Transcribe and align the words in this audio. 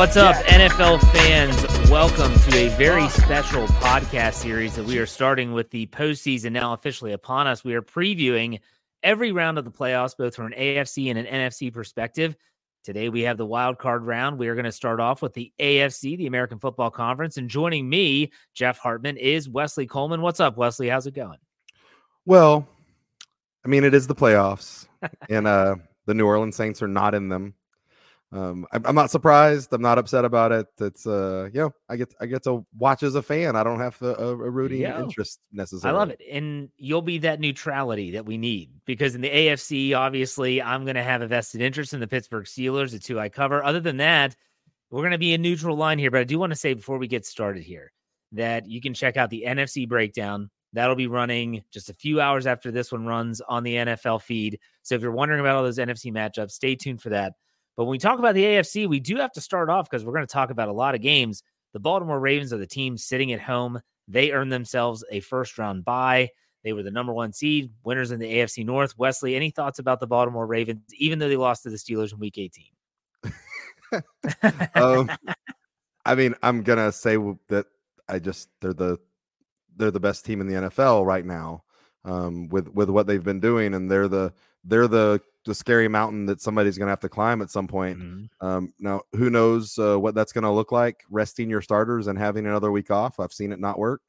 What's 0.00 0.16
up, 0.16 0.34
NFL 0.46 0.98
fans? 1.12 1.90
Welcome 1.90 2.32
to 2.50 2.56
a 2.56 2.68
very 2.70 3.06
special 3.10 3.66
podcast 3.66 4.32
series 4.32 4.74
that 4.76 4.86
we 4.86 4.96
are 4.96 5.04
starting 5.04 5.52
with 5.52 5.68
the 5.68 5.88
postseason 5.88 6.52
now 6.52 6.72
officially 6.72 7.12
upon 7.12 7.46
us. 7.46 7.64
We 7.64 7.74
are 7.74 7.82
previewing 7.82 8.60
every 9.02 9.30
round 9.30 9.58
of 9.58 9.66
the 9.66 9.70
playoffs, 9.70 10.16
both 10.16 10.34
from 10.34 10.46
an 10.46 10.54
AFC 10.56 11.10
and 11.10 11.18
an 11.18 11.26
NFC 11.26 11.70
perspective. 11.70 12.34
Today 12.82 13.10
we 13.10 13.20
have 13.20 13.36
the 13.36 13.44
wild 13.44 13.76
card 13.76 14.06
round. 14.06 14.38
We 14.38 14.48
are 14.48 14.54
going 14.54 14.64
to 14.64 14.72
start 14.72 15.00
off 15.00 15.20
with 15.20 15.34
the 15.34 15.52
AFC, 15.60 16.16
the 16.16 16.28
American 16.28 16.58
Football 16.58 16.90
Conference, 16.90 17.36
and 17.36 17.50
joining 17.50 17.86
me, 17.86 18.32
Jeff 18.54 18.78
Hartman, 18.78 19.18
is 19.18 19.50
Wesley 19.50 19.86
Coleman. 19.86 20.22
What's 20.22 20.40
up, 20.40 20.56
Wesley? 20.56 20.88
How's 20.88 21.06
it 21.08 21.14
going? 21.14 21.38
Well, 22.24 22.66
I 23.66 23.68
mean, 23.68 23.84
it 23.84 23.92
is 23.92 24.06
the 24.06 24.14
playoffs, 24.14 24.88
and 25.28 25.46
uh, 25.46 25.76
the 26.06 26.14
New 26.14 26.24
Orleans 26.24 26.56
Saints 26.56 26.80
are 26.80 26.88
not 26.88 27.14
in 27.14 27.28
them 27.28 27.52
um, 28.32 28.64
I'm, 28.72 28.86
I'm, 28.86 28.94
not 28.94 29.10
surprised. 29.10 29.72
I'm 29.72 29.82
not 29.82 29.98
upset 29.98 30.24
about 30.24 30.52
it. 30.52 30.68
It's 30.78 31.04
uh, 31.04 31.48
you 31.52 31.60
know, 31.60 31.74
I 31.88 31.96
get 31.96 32.14
I 32.20 32.26
get 32.26 32.44
to 32.44 32.64
watch 32.78 33.02
as 33.02 33.16
a 33.16 33.22
fan. 33.22 33.56
I 33.56 33.64
don't 33.64 33.80
have 33.80 33.98
to, 33.98 34.16
a, 34.16 34.28
a 34.28 34.50
rooting 34.50 34.82
interest 34.82 35.40
necessarily. 35.52 35.96
I 35.96 35.98
love 35.98 36.10
it, 36.10 36.20
and 36.30 36.68
you'll 36.76 37.02
be 37.02 37.18
that 37.18 37.40
neutrality 37.40 38.12
that 38.12 38.24
we 38.24 38.38
need 38.38 38.70
because 38.86 39.16
in 39.16 39.20
the 39.20 39.30
AFC, 39.30 39.96
obviously, 39.96 40.62
I'm 40.62 40.84
going 40.84 40.94
to 40.94 41.02
have 41.02 41.22
a 41.22 41.26
vested 41.26 41.60
interest 41.60 41.92
in 41.92 41.98
the 41.98 42.06
Pittsburgh 42.06 42.44
Steelers. 42.44 42.94
It's 42.94 43.08
who 43.08 43.18
I 43.18 43.28
cover. 43.28 43.64
Other 43.64 43.80
than 43.80 43.96
that, 43.96 44.36
we're 44.90 45.02
going 45.02 45.10
to 45.10 45.18
be 45.18 45.34
a 45.34 45.38
neutral 45.38 45.76
line 45.76 45.98
here. 45.98 46.12
But 46.12 46.20
I 46.20 46.24
do 46.24 46.38
want 46.38 46.50
to 46.52 46.58
say 46.58 46.72
before 46.72 46.98
we 46.98 47.08
get 47.08 47.26
started 47.26 47.64
here 47.64 47.92
that 48.32 48.68
you 48.68 48.80
can 48.80 48.94
check 48.94 49.16
out 49.16 49.30
the 49.30 49.44
NFC 49.46 49.88
breakdown. 49.88 50.50
That'll 50.72 50.94
be 50.94 51.08
running 51.08 51.64
just 51.72 51.90
a 51.90 51.94
few 51.94 52.20
hours 52.20 52.46
after 52.46 52.70
this 52.70 52.92
one 52.92 53.04
runs 53.04 53.40
on 53.40 53.64
the 53.64 53.74
NFL 53.74 54.22
feed. 54.22 54.60
So 54.84 54.94
if 54.94 55.02
you're 55.02 55.10
wondering 55.10 55.40
about 55.40 55.56
all 55.56 55.64
those 55.64 55.78
NFC 55.78 56.12
matchups, 56.12 56.52
stay 56.52 56.76
tuned 56.76 57.02
for 57.02 57.08
that. 57.08 57.32
But 57.76 57.84
when 57.84 57.92
we 57.92 57.98
talk 57.98 58.18
about 58.18 58.34
the 58.34 58.44
AFC, 58.44 58.88
we 58.88 59.00
do 59.00 59.16
have 59.16 59.32
to 59.32 59.40
start 59.40 59.70
off 59.70 59.88
because 59.88 60.04
we're 60.04 60.12
going 60.12 60.26
to 60.26 60.32
talk 60.32 60.50
about 60.50 60.68
a 60.68 60.72
lot 60.72 60.94
of 60.94 61.00
games. 61.00 61.42
The 61.72 61.80
Baltimore 61.80 62.20
Ravens 62.20 62.52
are 62.52 62.58
the 62.58 62.66
team 62.66 62.96
sitting 62.98 63.32
at 63.32 63.40
home. 63.40 63.80
They 64.08 64.32
earned 64.32 64.52
themselves 64.52 65.04
a 65.10 65.20
first 65.20 65.56
round 65.58 65.84
bye. 65.84 66.30
They 66.62 66.72
were 66.72 66.82
the 66.82 66.90
number 66.90 67.12
one 67.12 67.32
seed, 67.32 67.70
winners 67.84 68.10
in 68.10 68.18
the 68.18 68.30
AFC 68.30 68.66
North. 68.66 68.98
Wesley, 68.98 69.34
any 69.34 69.50
thoughts 69.50 69.78
about 69.78 70.00
the 70.00 70.06
Baltimore 70.06 70.46
Ravens, 70.46 70.82
even 70.98 71.18
though 71.18 71.28
they 71.28 71.36
lost 71.36 71.62
to 71.62 71.70
the 71.70 71.76
Steelers 71.76 72.12
in 72.12 72.18
week 72.18 72.36
18? 72.36 72.66
um, 74.74 75.10
I 76.04 76.14
mean, 76.14 76.34
I'm 76.42 76.62
gonna 76.62 76.92
say 76.92 77.16
that 77.48 77.66
I 78.08 78.18
just 78.18 78.48
they're 78.60 78.74
the 78.74 78.98
they're 79.76 79.90
the 79.90 80.00
best 80.00 80.24
team 80.24 80.40
in 80.40 80.46
the 80.46 80.68
NFL 80.68 81.06
right 81.06 81.24
now 81.24 81.64
um, 82.04 82.48
with 82.48 82.68
with 82.68 82.90
what 82.90 83.06
they've 83.06 83.24
been 83.24 83.40
doing, 83.40 83.74
and 83.74 83.90
they're 83.90 84.08
the 84.08 84.32
they're 84.64 84.88
the 84.88 85.20
the 85.46 85.54
scary 85.54 85.88
mountain 85.88 86.26
that 86.26 86.40
somebody's 86.40 86.76
going 86.76 86.86
to 86.86 86.92
have 86.92 87.00
to 87.00 87.08
climb 87.08 87.40
at 87.42 87.50
some 87.50 87.66
point. 87.66 87.98
Mm-hmm. 87.98 88.46
Um, 88.46 88.72
now, 88.78 89.02
who 89.12 89.30
knows 89.30 89.78
uh, 89.78 89.98
what 89.98 90.14
that's 90.14 90.32
going 90.32 90.44
to 90.44 90.50
look 90.50 90.72
like? 90.72 91.02
Resting 91.10 91.48
your 91.48 91.62
starters 91.62 92.06
and 92.06 92.18
having 92.18 92.46
another 92.46 92.70
week 92.70 92.90
off. 92.90 93.18
I've 93.18 93.32
seen 93.32 93.52
it 93.52 93.58
not 93.58 93.78
work. 93.78 94.02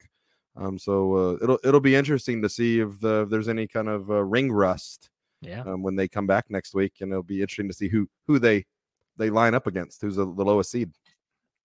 Um, 0.56 0.78
so 0.78 1.14
uh, 1.14 1.38
it'll 1.42 1.58
it'll 1.64 1.80
be 1.80 1.96
interesting 1.96 2.42
to 2.42 2.48
see 2.48 2.80
if, 2.80 3.00
the, 3.00 3.22
if 3.22 3.30
there's 3.30 3.48
any 3.48 3.66
kind 3.66 3.88
of 3.88 4.10
uh, 4.10 4.22
ring 4.22 4.52
rust. 4.52 5.08
Yeah. 5.40 5.62
Um, 5.62 5.82
when 5.82 5.96
they 5.96 6.06
come 6.06 6.28
back 6.28 6.44
next 6.50 6.72
week, 6.72 6.92
and 7.00 7.10
it'll 7.10 7.24
be 7.24 7.40
interesting 7.40 7.68
to 7.68 7.74
see 7.74 7.88
who 7.88 8.08
who 8.28 8.38
they 8.38 8.64
they 9.16 9.28
line 9.28 9.54
up 9.54 9.66
against. 9.66 10.00
Who's 10.00 10.16
the, 10.16 10.24
the 10.24 10.44
lowest 10.44 10.70
seed? 10.70 10.90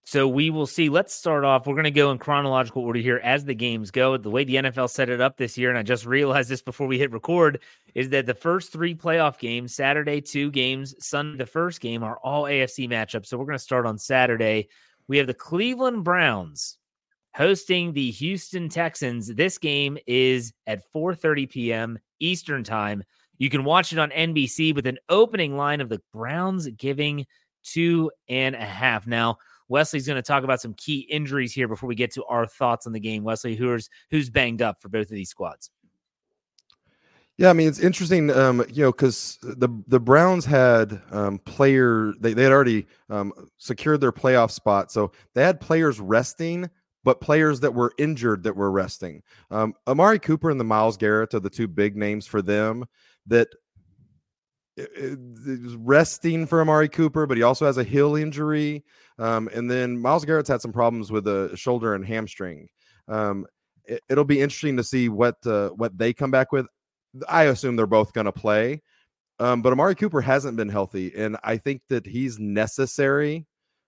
So 0.07 0.25
we 0.25 0.49
will 0.49 0.67
see. 0.67 0.87
Let's 0.87 1.13
start 1.13 1.43
off. 1.43 1.67
We're 1.67 1.73
going 1.73 1.83
to 1.83 1.91
go 1.91 2.11
in 2.11 2.17
chronological 2.17 2.81
order 2.81 3.01
here 3.01 3.19
as 3.25 3.43
the 3.43 3.53
games 3.53 3.91
go. 3.91 4.15
The 4.15 4.29
way 4.29 4.45
the 4.45 4.55
NFL 4.55 4.89
set 4.89 5.09
it 5.09 5.19
up 5.19 5.35
this 5.35 5.57
year, 5.57 5.67
and 5.67 5.77
I 5.77 5.83
just 5.83 6.05
realized 6.05 6.47
this 6.47 6.61
before 6.61 6.87
we 6.87 6.97
hit 6.97 7.11
record, 7.11 7.59
is 7.93 8.07
that 8.11 8.25
the 8.25 8.33
first 8.33 8.71
three 8.71 8.95
playoff 8.95 9.37
games, 9.37 9.75
Saturday, 9.75 10.21
two 10.21 10.49
games, 10.49 10.95
Sunday, 11.05 11.37
the 11.37 11.45
first 11.45 11.81
game, 11.81 12.03
are 12.03 12.19
all 12.23 12.43
AFC 12.43 12.87
matchups. 12.87 13.25
So 13.25 13.37
we're 13.37 13.47
going 13.47 13.57
to 13.57 13.59
start 13.59 13.85
on 13.85 13.97
Saturday. 13.97 14.69
We 15.09 15.17
have 15.17 15.27
the 15.27 15.33
Cleveland 15.33 16.05
Browns 16.05 16.77
hosting 17.35 17.91
the 17.91 18.09
Houston 18.11 18.69
Texans. 18.69 19.27
This 19.35 19.57
game 19.57 19.97
is 20.07 20.53
at 20.67 20.89
4:30 20.95 21.49
p.m. 21.49 21.99
Eastern 22.21 22.63
Time. 22.63 23.03
You 23.39 23.49
can 23.49 23.65
watch 23.65 23.91
it 23.91 23.99
on 23.99 24.11
NBC 24.11 24.73
with 24.73 24.87
an 24.87 24.99
opening 25.09 25.57
line 25.57 25.81
of 25.81 25.89
the 25.89 26.01
Browns 26.13 26.65
giving 26.77 27.25
two 27.65 28.09
and 28.29 28.55
a 28.55 28.63
half. 28.63 29.05
Now, 29.05 29.39
Wesley's 29.69 30.07
going 30.07 30.17
to 30.17 30.21
talk 30.21 30.43
about 30.43 30.61
some 30.61 30.73
key 30.73 30.99
injuries 31.09 31.53
here 31.53 31.67
before 31.67 31.87
we 31.87 31.95
get 31.95 32.11
to 32.13 32.23
our 32.25 32.47
thoughts 32.47 32.87
on 32.87 32.93
the 32.93 32.99
game. 32.99 33.23
Wesley, 33.23 33.55
who's 33.55 33.89
who's 34.11 34.29
banged 34.29 34.61
up 34.61 34.81
for 34.81 34.89
both 34.89 35.07
of 35.07 35.15
these 35.15 35.29
squads? 35.29 35.69
Yeah, 37.37 37.51
I 37.51 37.53
mean 37.53 37.67
it's 37.67 37.79
interesting, 37.79 38.31
um, 38.31 38.65
you 38.71 38.83
know, 38.83 38.91
because 38.91 39.37
the 39.43 39.69
the 39.87 39.99
Browns 39.99 40.43
had 40.43 41.01
um, 41.11 41.37
player 41.39 42.13
they 42.19 42.33
they 42.33 42.43
had 42.43 42.51
already 42.51 42.87
um, 43.09 43.31
secured 43.57 44.01
their 44.01 44.11
playoff 44.11 44.49
spot, 44.51 44.91
so 44.91 45.11
they 45.35 45.43
had 45.43 45.61
players 45.61 45.99
resting, 45.99 46.67
but 47.03 47.21
players 47.21 47.59
that 47.59 47.75
were 47.75 47.93
injured 47.99 48.41
that 48.43 48.55
were 48.55 48.71
resting. 48.71 49.21
Um, 49.51 49.75
Amari 49.87 50.17
Cooper 50.17 50.49
and 50.49 50.59
the 50.59 50.63
Myles 50.63 50.97
Garrett 50.97 51.35
are 51.35 51.39
the 51.39 51.49
two 51.49 51.67
big 51.67 51.95
names 51.95 52.25
for 52.25 52.41
them 52.41 52.85
that 53.27 53.49
resting 55.77 56.45
for 56.45 56.61
Amari 56.61 56.89
Cooper, 56.89 57.25
but 57.25 57.37
he 57.37 57.43
also 57.43 57.65
has 57.65 57.77
a 57.77 57.83
heel 57.83 58.15
injury. 58.15 58.83
Um, 59.19 59.49
and 59.53 59.69
then 59.69 59.97
Myles 59.97 60.25
Garrett's 60.25 60.49
had 60.49 60.61
some 60.61 60.73
problems 60.73 61.11
with 61.11 61.27
a 61.27 61.55
shoulder 61.55 61.95
and 61.95 62.05
hamstring. 62.05 62.69
Um, 63.07 63.47
it, 63.85 64.01
will 64.09 64.25
be 64.25 64.41
interesting 64.41 64.77
to 64.77 64.83
see 64.83 65.09
what 65.09 65.35
uh, 65.45 65.69
what 65.69 65.97
they 65.97 66.13
come 66.13 66.31
back 66.31 66.51
with. 66.51 66.67
I 67.27 67.43
assume 67.43 67.75
they're 67.75 67.87
both 67.87 68.13
going 68.13 68.25
to 68.25 68.31
play, 68.31 68.81
um, 69.39 69.61
but 69.61 69.71
Amari 69.71 69.95
Cooper 69.95 70.21
hasn't 70.21 70.57
been 70.57 70.69
healthy, 70.69 71.13
and 71.15 71.37
I 71.43 71.57
think 71.57 71.81
that 71.89 72.05
he's 72.05 72.37
necessary 72.37 73.47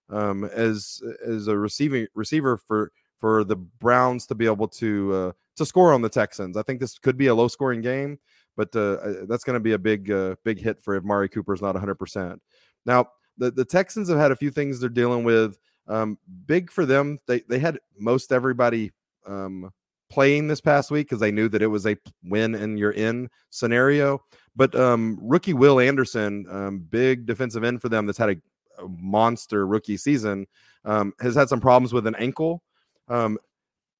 um, 0.09 0.45
as 0.45 1.01
as 1.25 1.47
a 1.47 1.57
receiving 1.57 2.07
receiver 2.15 2.57
for 2.57 2.91
for 3.19 3.43
the 3.43 3.57
Browns 3.57 4.25
to 4.27 4.35
be 4.35 4.45
able 4.45 4.69
to 4.69 5.13
uh, 5.13 5.31
to 5.57 5.65
score 5.65 5.93
on 5.93 6.01
the 6.01 6.09
Texans. 6.09 6.55
I 6.55 6.63
think 6.63 6.79
this 6.79 6.97
could 6.97 7.17
be 7.17 7.27
a 7.27 7.35
low 7.35 7.49
scoring 7.49 7.81
game 7.81 8.19
but 8.59 8.75
uh, 8.75 9.25
that's 9.29 9.45
going 9.45 9.53
to 9.53 9.61
be 9.61 9.71
a 9.71 9.79
big 9.79 10.11
uh, 10.11 10.35
big 10.43 10.59
hit 10.59 10.81
for 10.81 10.97
if 10.97 11.03
Mari 11.05 11.29
Cooper 11.29 11.53
is 11.53 11.61
not 11.61 11.75
100%. 11.75 12.37
Now, 12.85 13.07
the, 13.37 13.51
the 13.51 13.63
Texans 13.63 14.09
have 14.09 14.17
had 14.17 14.33
a 14.33 14.35
few 14.35 14.51
things 14.51 14.81
they're 14.81 14.89
dealing 14.89 15.23
with. 15.23 15.57
Um, 15.87 16.17
big 16.45 16.69
for 16.69 16.85
them, 16.85 17.19
they, 17.25 17.39
they 17.47 17.57
had 17.57 17.79
most 17.97 18.33
everybody 18.33 18.91
um, 19.25 19.71
playing 20.09 20.49
this 20.49 20.59
past 20.59 20.91
week 20.91 21.07
because 21.07 21.21
they 21.21 21.31
knew 21.31 21.47
that 21.47 21.61
it 21.61 21.67
was 21.67 21.87
a 21.87 21.95
win 22.25 22.53
and 22.53 22.77
you're 22.77 22.91
in 22.91 23.29
scenario. 23.49 24.21
But 24.57 24.75
um, 24.75 25.17
rookie 25.21 25.53
Will 25.53 25.79
Anderson, 25.79 26.45
um, 26.51 26.79
big 26.79 27.25
defensive 27.25 27.63
end 27.63 27.81
for 27.81 27.87
them 27.87 28.07
that's 28.07 28.17
had 28.17 28.31
a, 28.31 28.35
a 28.83 28.89
monster 28.89 29.67
rookie 29.67 29.95
season, 29.95 30.47
um, 30.83 31.13
has 31.21 31.33
had 31.33 31.47
some 31.47 31.61
problems 31.61 31.93
with 31.93 32.07
an 32.07 32.15
ankle. 32.15 32.61
Um, 33.07 33.37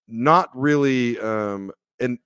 not 0.10 0.50
really 0.54 1.18
and 2.00 2.18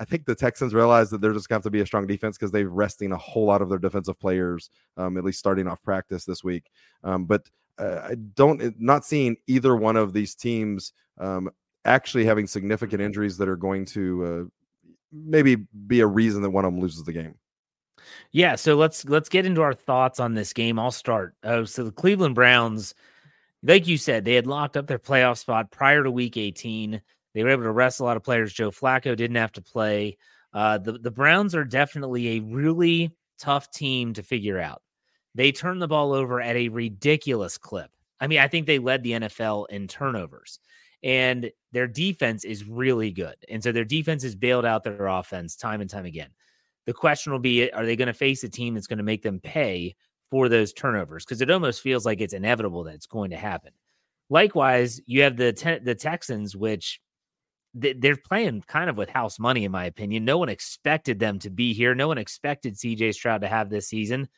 I 0.00 0.04
think 0.04 0.24
the 0.24 0.34
Texans 0.34 0.72
realize 0.72 1.10
that 1.10 1.20
they're 1.20 1.34
just 1.34 1.50
going 1.50 1.56
to 1.56 1.58
have 1.58 1.64
to 1.64 1.70
be 1.70 1.82
a 1.82 1.86
strong 1.86 2.06
defense 2.06 2.38
because 2.38 2.50
they're 2.50 2.68
resting 2.68 3.12
a 3.12 3.18
whole 3.18 3.44
lot 3.44 3.60
of 3.60 3.68
their 3.68 3.78
defensive 3.78 4.18
players, 4.18 4.70
um, 4.96 5.18
at 5.18 5.24
least 5.24 5.38
starting 5.38 5.68
off 5.68 5.82
practice 5.82 6.24
this 6.24 6.42
week. 6.42 6.70
Um, 7.04 7.26
but 7.26 7.50
uh, 7.78 8.00
I 8.10 8.14
don't, 8.14 8.80
not 8.80 9.04
seeing 9.04 9.36
either 9.46 9.76
one 9.76 9.96
of 9.96 10.14
these 10.14 10.34
teams 10.34 10.94
um, 11.18 11.50
actually 11.84 12.24
having 12.24 12.46
significant 12.46 13.02
injuries 13.02 13.36
that 13.36 13.48
are 13.48 13.56
going 13.56 13.84
to 13.86 14.24
uh, 14.24 14.94
maybe 15.12 15.56
be 15.86 16.00
a 16.00 16.06
reason 16.06 16.40
that 16.42 16.50
one 16.50 16.64
of 16.64 16.72
them 16.72 16.80
loses 16.80 17.04
the 17.04 17.12
game. 17.12 17.34
Yeah, 18.32 18.54
so 18.54 18.76
let's 18.76 19.04
let's 19.04 19.28
get 19.28 19.44
into 19.44 19.60
our 19.60 19.74
thoughts 19.74 20.18
on 20.18 20.32
this 20.32 20.54
game. 20.54 20.78
I'll 20.78 20.90
start. 20.90 21.34
Uh, 21.44 21.66
so 21.66 21.84
the 21.84 21.92
Cleveland 21.92 22.34
Browns, 22.34 22.94
like 23.62 23.86
you 23.86 23.98
said, 23.98 24.24
they 24.24 24.34
had 24.34 24.46
locked 24.46 24.78
up 24.78 24.86
their 24.86 24.98
playoff 24.98 25.36
spot 25.36 25.70
prior 25.70 26.02
to 26.02 26.10
Week 26.10 26.38
18. 26.38 27.02
They 27.34 27.44
were 27.44 27.50
able 27.50 27.62
to 27.64 27.72
rest 27.72 28.00
a 28.00 28.04
lot 28.04 28.16
of 28.16 28.24
players. 28.24 28.52
Joe 28.52 28.70
Flacco 28.70 29.16
didn't 29.16 29.36
have 29.36 29.52
to 29.52 29.62
play. 29.62 30.16
Uh, 30.52 30.78
the 30.78 30.92
the 30.92 31.10
Browns 31.10 31.54
are 31.54 31.64
definitely 31.64 32.36
a 32.36 32.40
really 32.40 33.14
tough 33.38 33.70
team 33.70 34.12
to 34.14 34.22
figure 34.22 34.58
out. 34.58 34.82
They 35.34 35.52
turn 35.52 35.78
the 35.78 35.88
ball 35.88 36.12
over 36.12 36.40
at 36.40 36.56
a 36.56 36.68
ridiculous 36.68 37.56
clip. 37.56 37.90
I 38.20 38.26
mean, 38.26 38.40
I 38.40 38.48
think 38.48 38.66
they 38.66 38.78
led 38.78 39.02
the 39.02 39.12
NFL 39.12 39.66
in 39.70 39.86
turnovers, 39.86 40.58
and 41.02 41.50
their 41.72 41.86
defense 41.86 42.44
is 42.44 42.68
really 42.68 43.12
good. 43.12 43.36
And 43.48 43.62
so 43.62 43.72
their 43.72 43.84
defense 43.84 44.22
has 44.24 44.34
bailed 44.34 44.64
out 44.64 44.82
their 44.82 45.06
offense 45.06 45.56
time 45.56 45.80
and 45.80 45.88
time 45.88 46.04
again. 46.04 46.30
The 46.86 46.92
question 46.92 47.32
will 47.32 47.38
be: 47.38 47.70
Are 47.70 47.86
they 47.86 47.96
going 47.96 48.08
to 48.08 48.12
face 48.12 48.42
a 48.42 48.48
team 48.48 48.74
that's 48.74 48.88
going 48.88 48.98
to 48.98 49.04
make 49.04 49.22
them 49.22 49.40
pay 49.40 49.94
for 50.28 50.48
those 50.48 50.72
turnovers? 50.72 51.24
Because 51.24 51.40
it 51.40 51.50
almost 51.50 51.80
feels 51.80 52.04
like 52.04 52.20
it's 52.20 52.34
inevitable 52.34 52.84
that 52.84 52.94
it's 52.94 53.06
going 53.06 53.30
to 53.30 53.36
happen. 53.36 53.72
Likewise, 54.28 55.00
you 55.06 55.22
have 55.22 55.36
the 55.36 55.52
te- 55.52 55.78
the 55.78 55.94
Texans, 55.94 56.56
which 56.56 57.00
they're 57.74 58.16
playing 58.16 58.64
kind 58.66 58.90
of 58.90 58.96
with 58.96 59.08
house 59.08 59.38
money, 59.38 59.64
in 59.64 59.72
my 59.72 59.84
opinion. 59.84 60.24
No 60.24 60.38
one 60.38 60.48
expected 60.48 61.18
them 61.18 61.38
to 61.40 61.50
be 61.50 61.72
here. 61.72 61.94
No 61.94 62.08
one 62.08 62.18
expected 62.18 62.74
CJ 62.74 63.14
Stroud 63.14 63.42
to 63.42 63.48
have 63.48 63.70
this 63.70 63.88
season. 63.88 64.28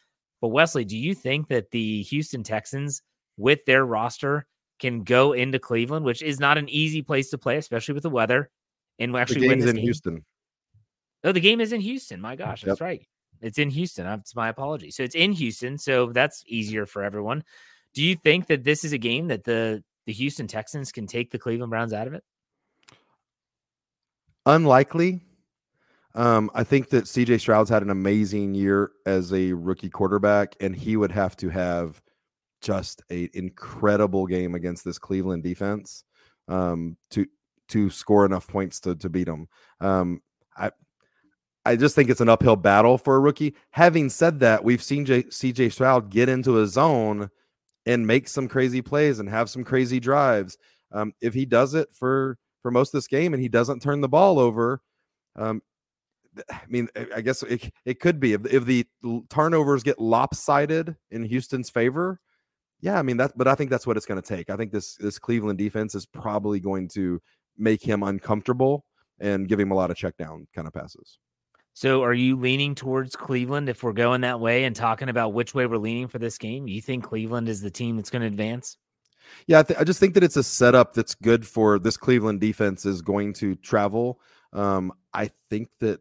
But 0.41 0.49
Wesley, 0.49 0.85
do 0.85 0.99
you 0.99 1.15
think 1.15 1.49
that 1.49 1.71
the 1.71 2.03
Houston 2.03 2.43
Texans, 2.43 3.03
with 3.39 3.65
their 3.65 3.87
roster, 3.87 4.47
can 4.81 5.05
go 5.05 5.33
into 5.33 5.59
Cleveland, 5.59 6.05
which 6.05 6.21
is 6.23 6.41
not 6.41 6.59
an 6.59 6.69
easy 6.69 7.01
place 7.01 7.31
to 7.31 7.39
play, 7.39 7.57
especially 7.57 7.95
with 7.95 8.03
the 8.03 8.11
weather, 8.11 8.51
and 8.99 9.17
actually 9.17 9.43
the 9.43 9.49
win 9.49 9.61
in 9.61 9.77
game? 9.77 9.85
Houston? 9.85 10.25
Oh, 11.25 11.33
the 11.33 11.41
game 11.41 11.61
is 11.61 11.73
in 11.73 11.81
Houston. 11.81 12.21
My 12.21 12.37
gosh, 12.37 12.63
that's 12.63 12.81
yep. 12.81 12.87
right. 12.87 13.07
It's 13.41 13.59
in 13.59 13.71
Houston. 13.71 14.07
It's 14.07 14.37
my 14.37 14.49
apology. 14.49 14.91
So 14.91 15.03
it's 15.03 15.15
in 15.15 15.33
Houston, 15.33 15.79
so 15.79 16.07
that's 16.07 16.43
easier 16.47 16.85
for 16.85 17.03
everyone. 17.03 17.45
Do 17.95 18.03
you 18.03 18.17
think 18.17 18.47
that 18.49 18.65
this 18.65 18.85
is 18.85 18.93
a 18.93 18.99
game 18.99 19.29
that 19.29 19.45
the 19.45 19.83
the 20.07 20.13
Houston 20.13 20.49
Texans 20.49 20.91
can 20.91 21.07
take 21.07 21.31
the 21.31 21.39
Cleveland 21.39 21.71
Browns 21.71 21.93
out 21.93 22.09
of 22.09 22.15
it? 22.15 22.25
Unlikely. 24.47 25.21
Um, 26.15 26.51
I 26.55 26.65
think 26.65 26.91
that 26.91 27.05
CJ 27.05 27.41
Stroud's 27.41 27.71
had 27.71 27.83
an 27.83 27.91
amazing 27.91 28.55
year 28.55 28.91
as 29.07 29.33
a 29.33 29.53
rookie 29.53 29.89
quarterback, 29.89 30.57
and 30.61 30.77
he 30.77 30.97
would 30.97 31.13
have 31.13 31.37
to 31.37 31.49
have 31.49 32.03
just 32.61 33.03
an 33.11 33.29
incredible 33.35 34.27
game 34.27 34.55
against 34.55 34.85
this 34.85 34.99
Cleveland 34.99 35.43
defense 35.43 36.05
um, 36.49 36.97
to 37.11 37.27
to 37.69 37.89
score 37.89 38.27
enough 38.27 38.47
points 38.47 38.81
to 38.81 38.95
to 38.97 39.09
beat 39.09 39.27
them. 39.27 39.49
Um, 39.81 40.21
I 40.57 40.71
I 41.65 41.77
just 41.77 41.95
think 41.95 42.11
it's 42.11 42.21
an 42.21 42.29
uphill 42.29 42.57
battle 42.57 42.99
for 42.99 43.17
a 43.17 43.21
rookie. 43.21 43.55
Having 43.71 44.11
said 44.11 44.41
that, 44.41 44.65
we've 44.65 44.83
seen 44.83 45.07
CJ 45.07 45.73
Stroud 45.73 46.11
get 46.11 46.29
into 46.29 46.61
a 46.61 46.67
zone 46.67 47.31
and 47.87 48.07
make 48.07 48.29
some 48.29 48.49
crazy 48.49 48.83
plays 48.83 49.19
and 49.19 49.29
have 49.29 49.49
some 49.49 49.65
crazy 49.65 50.01
drives. 50.01 50.59
Um, 50.93 51.15
if 51.23 51.33
he 51.33 51.47
does 51.47 51.75
it 51.75 51.89
for 51.93 52.39
for 52.63 52.71
most 52.71 52.89
of 52.89 52.99
this 52.99 53.09
game 53.09 53.35
and 53.35 53.43
he 53.43 53.49
doesn't 53.49 53.83
turn 53.83 54.01
the 54.01 54.09
ball 54.09 54.39
over, 54.39 54.81
um, 55.37 55.63
I 56.51 56.61
mean, 56.69 56.89
I 57.15 57.21
guess 57.21 57.43
it, 57.43 57.71
it 57.85 58.01
could 58.01 58.19
be 58.19 58.33
if, 58.33 58.47
if 58.47 58.65
the 58.65 58.87
turnovers 59.29 59.83
get 59.83 59.99
lopsided 59.99 60.97
in 61.11 61.25
Houston's 61.25 61.71
favor. 61.71 62.21
Yeah, 62.81 62.99
I 62.99 63.03
mean 63.03 63.19
that, 63.19 63.37
but 63.37 63.47
I 63.47 63.55
think 63.55 63.71
that's 63.71 63.87
what 63.87 63.97
it's 63.97 64.07
going 64.07 64.21
to 64.21 64.27
take. 64.27 64.51
I 64.51 64.57
think 64.57 64.73
this 64.73 64.97
this 64.97 65.19
Cleveland 65.19 65.59
defense 65.59 65.95
is 65.95 66.07
probably 66.07 66.59
going 66.59 66.89
to 66.89 67.21
make 67.57 67.83
him 67.83 68.03
uncomfortable 68.03 68.85
and 69.21 69.47
give 69.47 69.61
him 69.61 69.71
a 69.71 69.75
lot 69.75 69.91
of 69.91 69.97
check 69.97 70.17
down 70.17 70.49
kind 70.55 70.67
of 70.67 70.75
passes. 70.75 71.19
So, 71.75 72.03
are 72.03 72.13
you 72.13 72.37
leaning 72.37 72.75
towards 72.75 73.17
Cleveland 73.17 73.69
if 73.69 73.83
we're 73.83 73.93
going 73.93 74.23
that 74.23 74.41
way 74.41 74.65
and 74.65 74.77
talking 74.77 75.09
about 75.09 75.33
which 75.33 75.55
way 75.55 75.67
we're 75.67 75.79
leaning 75.79 76.09
for 76.09 76.19
this 76.19 76.39
game? 76.39 76.67
You 76.67 76.83
think 76.83 77.05
Cleveland 77.05 77.49
is 77.49 77.61
the 77.61 77.71
team 77.71 77.97
that's 77.97 78.11
going 78.11 78.23
to 78.23 78.27
advance? 78.27 78.77
Yeah, 79.47 79.61
I, 79.61 79.63
th- 79.63 79.81
I, 79.81 79.85
just 79.85 80.01
think 80.01 80.15
that 80.15 80.25
it's 80.25 80.37
a 80.37 80.43
setup 80.43 80.95
that's 80.95 81.15
good 81.15 81.47
for 81.47 81.79
this 81.79 81.97
Cleveland 81.97 82.41
defense 82.41 82.87
is 82.87 83.03
going 83.03 83.33
to 83.35 83.55
travel. 83.57 84.21
Um, 84.53 84.93
I 85.13 85.31
think 85.51 85.69
that 85.81 86.01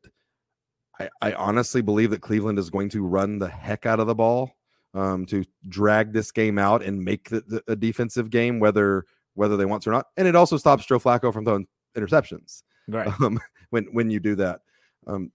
I, 0.99 1.09
I, 1.21 1.33
honestly 1.33 1.81
believe 1.81 2.11
that 2.11 2.21
Cleveland 2.21 2.59
is 2.59 2.69
going 2.69 2.89
to 2.89 3.05
run 3.05 3.39
the 3.39 3.47
heck 3.47 3.85
out 3.85 3.99
of 3.99 4.07
the 4.07 4.15
ball 4.15 4.51
um, 4.93 5.25
to 5.27 5.43
drag 5.69 6.13
this 6.13 6.31
game 6.31 6.57
out 6.57 6.83
and 6.83 7.03
make 7.03 7.29
the, 7.29 7.41
the, 7.47 7.63
a 7.67 7.75
defensive 7.75 8.29
game, 8.29 8.59
whether 8.59 9.05
whether 9.33 9.55
they 9.57 9.65
want 9.65 9.83
to 9.83 9.89
or 9.89 9.93
not. 9.93 10.07
And 10.17 10.27
it 10.27 10.35
also 10.35 10.57
stops 10.57 10.85
Joe 10.85 10.99
Flacco 10.99 11.33
from 11.33 11.45
throwing 11.45 11.67
interceptions. 11.97 12.63
Right. 12.87 13.07
Um, 13.21 13.39
when 13.69 13.85
when 13.91 14.09
you 14.09 14.19
do 14.19 14.35
that. 14.35 14.61
Um, 15.07 15.31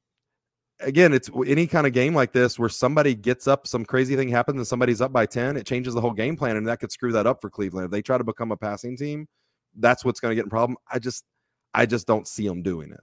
again, 0.81 1.13
it's 1.13 1.31
any 1.47 1.67
kind 1.67 1.87
of 1.87 1.93
game 1.93 2.15
like 2.15 2.33
this 2.33 2.59
where 2.59 2.69
somebody 2.69 3.15
gets 3.15 3.47
up, 3.47 3.67
some 3.67 3.85
crazy 3.85 4.17
thing 4.17 4.29
happens, 4.29 4.59
and 4.59 4.67
somebody's 4.67 5.01
up 5.01 5.13
by 5.13 5.27
10, 5.27 5.57
it 5.57 5.67
changes 5.67 5.95
the 5.95 6.01
whole 6.01 6.13
game 6.13 6.37
plan, 6.37 6.57
and 6.57 6.67
that 6.67 6.81
could 6.81 6.93
screw 6.93 7.13
that 7.13 7.27
up 7.27 7.41
for 7.41 7.51
Cleveland. 7.51 7.87
If 7.87 7.91
they 7.91 8.03
try 8.03 8.19
to 8.19 8.25
become 8.25 8.53
a 8.53 8.57
passing 8.57 8.97
team, 8.97 9.27
that's 9.79 10.05
what's 10.05 10.21
going 10.21 10.31
to 10.31 10.37
get 10.37 10.45
in 10.45 10.51
problem. 10.51 10.77
I 10.91 10.99
just 10.99 11.25
I 11.75 11.87
just 11.87 12.07
don't 12.07 12.27
see 12.27 12.47
them 12.49 12.63
doing 12.63 12.93
it. 12.93 13.01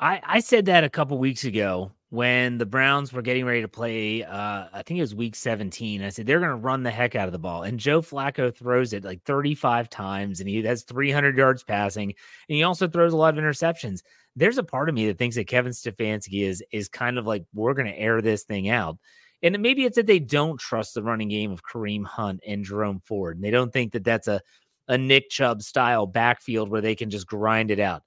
I, 0.00 0.20
I 0.24 0.40
said 0.40 0.66
that 0.66 0.84
a 0.84 0.90
couple 0.90 1.18
weeks 1.18 1.44
ago 1.44 1.92
when 2.10 2.58
the 2.58 2.66
Browns 2.66 3.12
were 3.12 3.22
getting 3.22 3.44
ready 3.44 3.62
to 3.62 3.68
play, 3.68 4.22
uh, 4.22 4.66
I 4.72 4.82
think 4.84 4.98
it 4.98 5.02
was 5.02 5.14
week 5.14 5.34
17. 5.34 6.02
I 6.02 6.08
said 6.08 6.26
they're 6.26 6.38
going 6.38 6.50
to 6.50 6.56
run 6.56 6.82
the 6.82 6.90
heck 6.90 7.16
out 7.16 7.26
of 7.26 7.32
the 7.32 7.38
ball. 7.38 7.64
And 7.64 7.80
Joe 7.80 8.00
Flacco 8.00 8.54
throws 8.54 8.92
it 8.92 9.04
like 9.04 9.24
35 9.24 9.90
times 9.90 10.40
and 10.40 10.48
he 10.48 10.62
has 10.62 10.84
300 10.84 11.36
yards 11.36 11.64
passing. 11.64 12.14
And 12.48 12.56
he 12.56 12.62
also 12.62 12.86
throws 12.86 13.12
a 13.12 13.16
lot 13.16 13.36
of 13.36 13.42
interceptions 13.42 14.02
there's 14.36 14.58
a 14.58 14.62
part 14.62 14.88
of 14.88 14.94
me 14.94 15.06
that 15.06 15.18
thinks 15.18 15.34
that 15.36 15.48
Kevin 15.48 15.72
Stefanski 15.72 16.42
is 16.42 16.62
is 16.70 16.88
kind 16.88 17.18
of 17.18 17.26
like 17.26 17.44
we're 17.54 17.74
going 17.74 17.88
to 17.88 17.98
air 17.98 18.20
this 18.20 18.44
thing 18.44 18.68
out. 18.68 18.98
And 19.42 19.58
maybe 19.60 19.84
it's 19.84 19.96
that 19.96 20.06
they 20.06 20.18
don't 20.18 20.60
trust 20.60 20.94
the 20.94 21.02
running 21.02 21.28
game 21.28 21.50
of 21.50 21.62
Kareem 21.64 22.04
Hunt 22.04 22.40
and 22.46 22.64
Jerome 22.64 23.00
Ford, 23.00 23.36
and 23.36 23.44
they 23.44 23.50
don't 23.50 23.72
think 23.72 23.92
that 23.92 24.04
that's 24.04 24.28
a 24.28 24.40
a 24.88 24.96
Nick 24.96 25.30
Chubb 25.30 25.62
style 25.62 26.06
backfield 26.06 26.68
where 26.68 26.80
they 26.80 26.94
can 26.94 27.10
just 27.10 27.26
grind 27.26 27.72
it 27.72 27.80
out. 27.80 28.02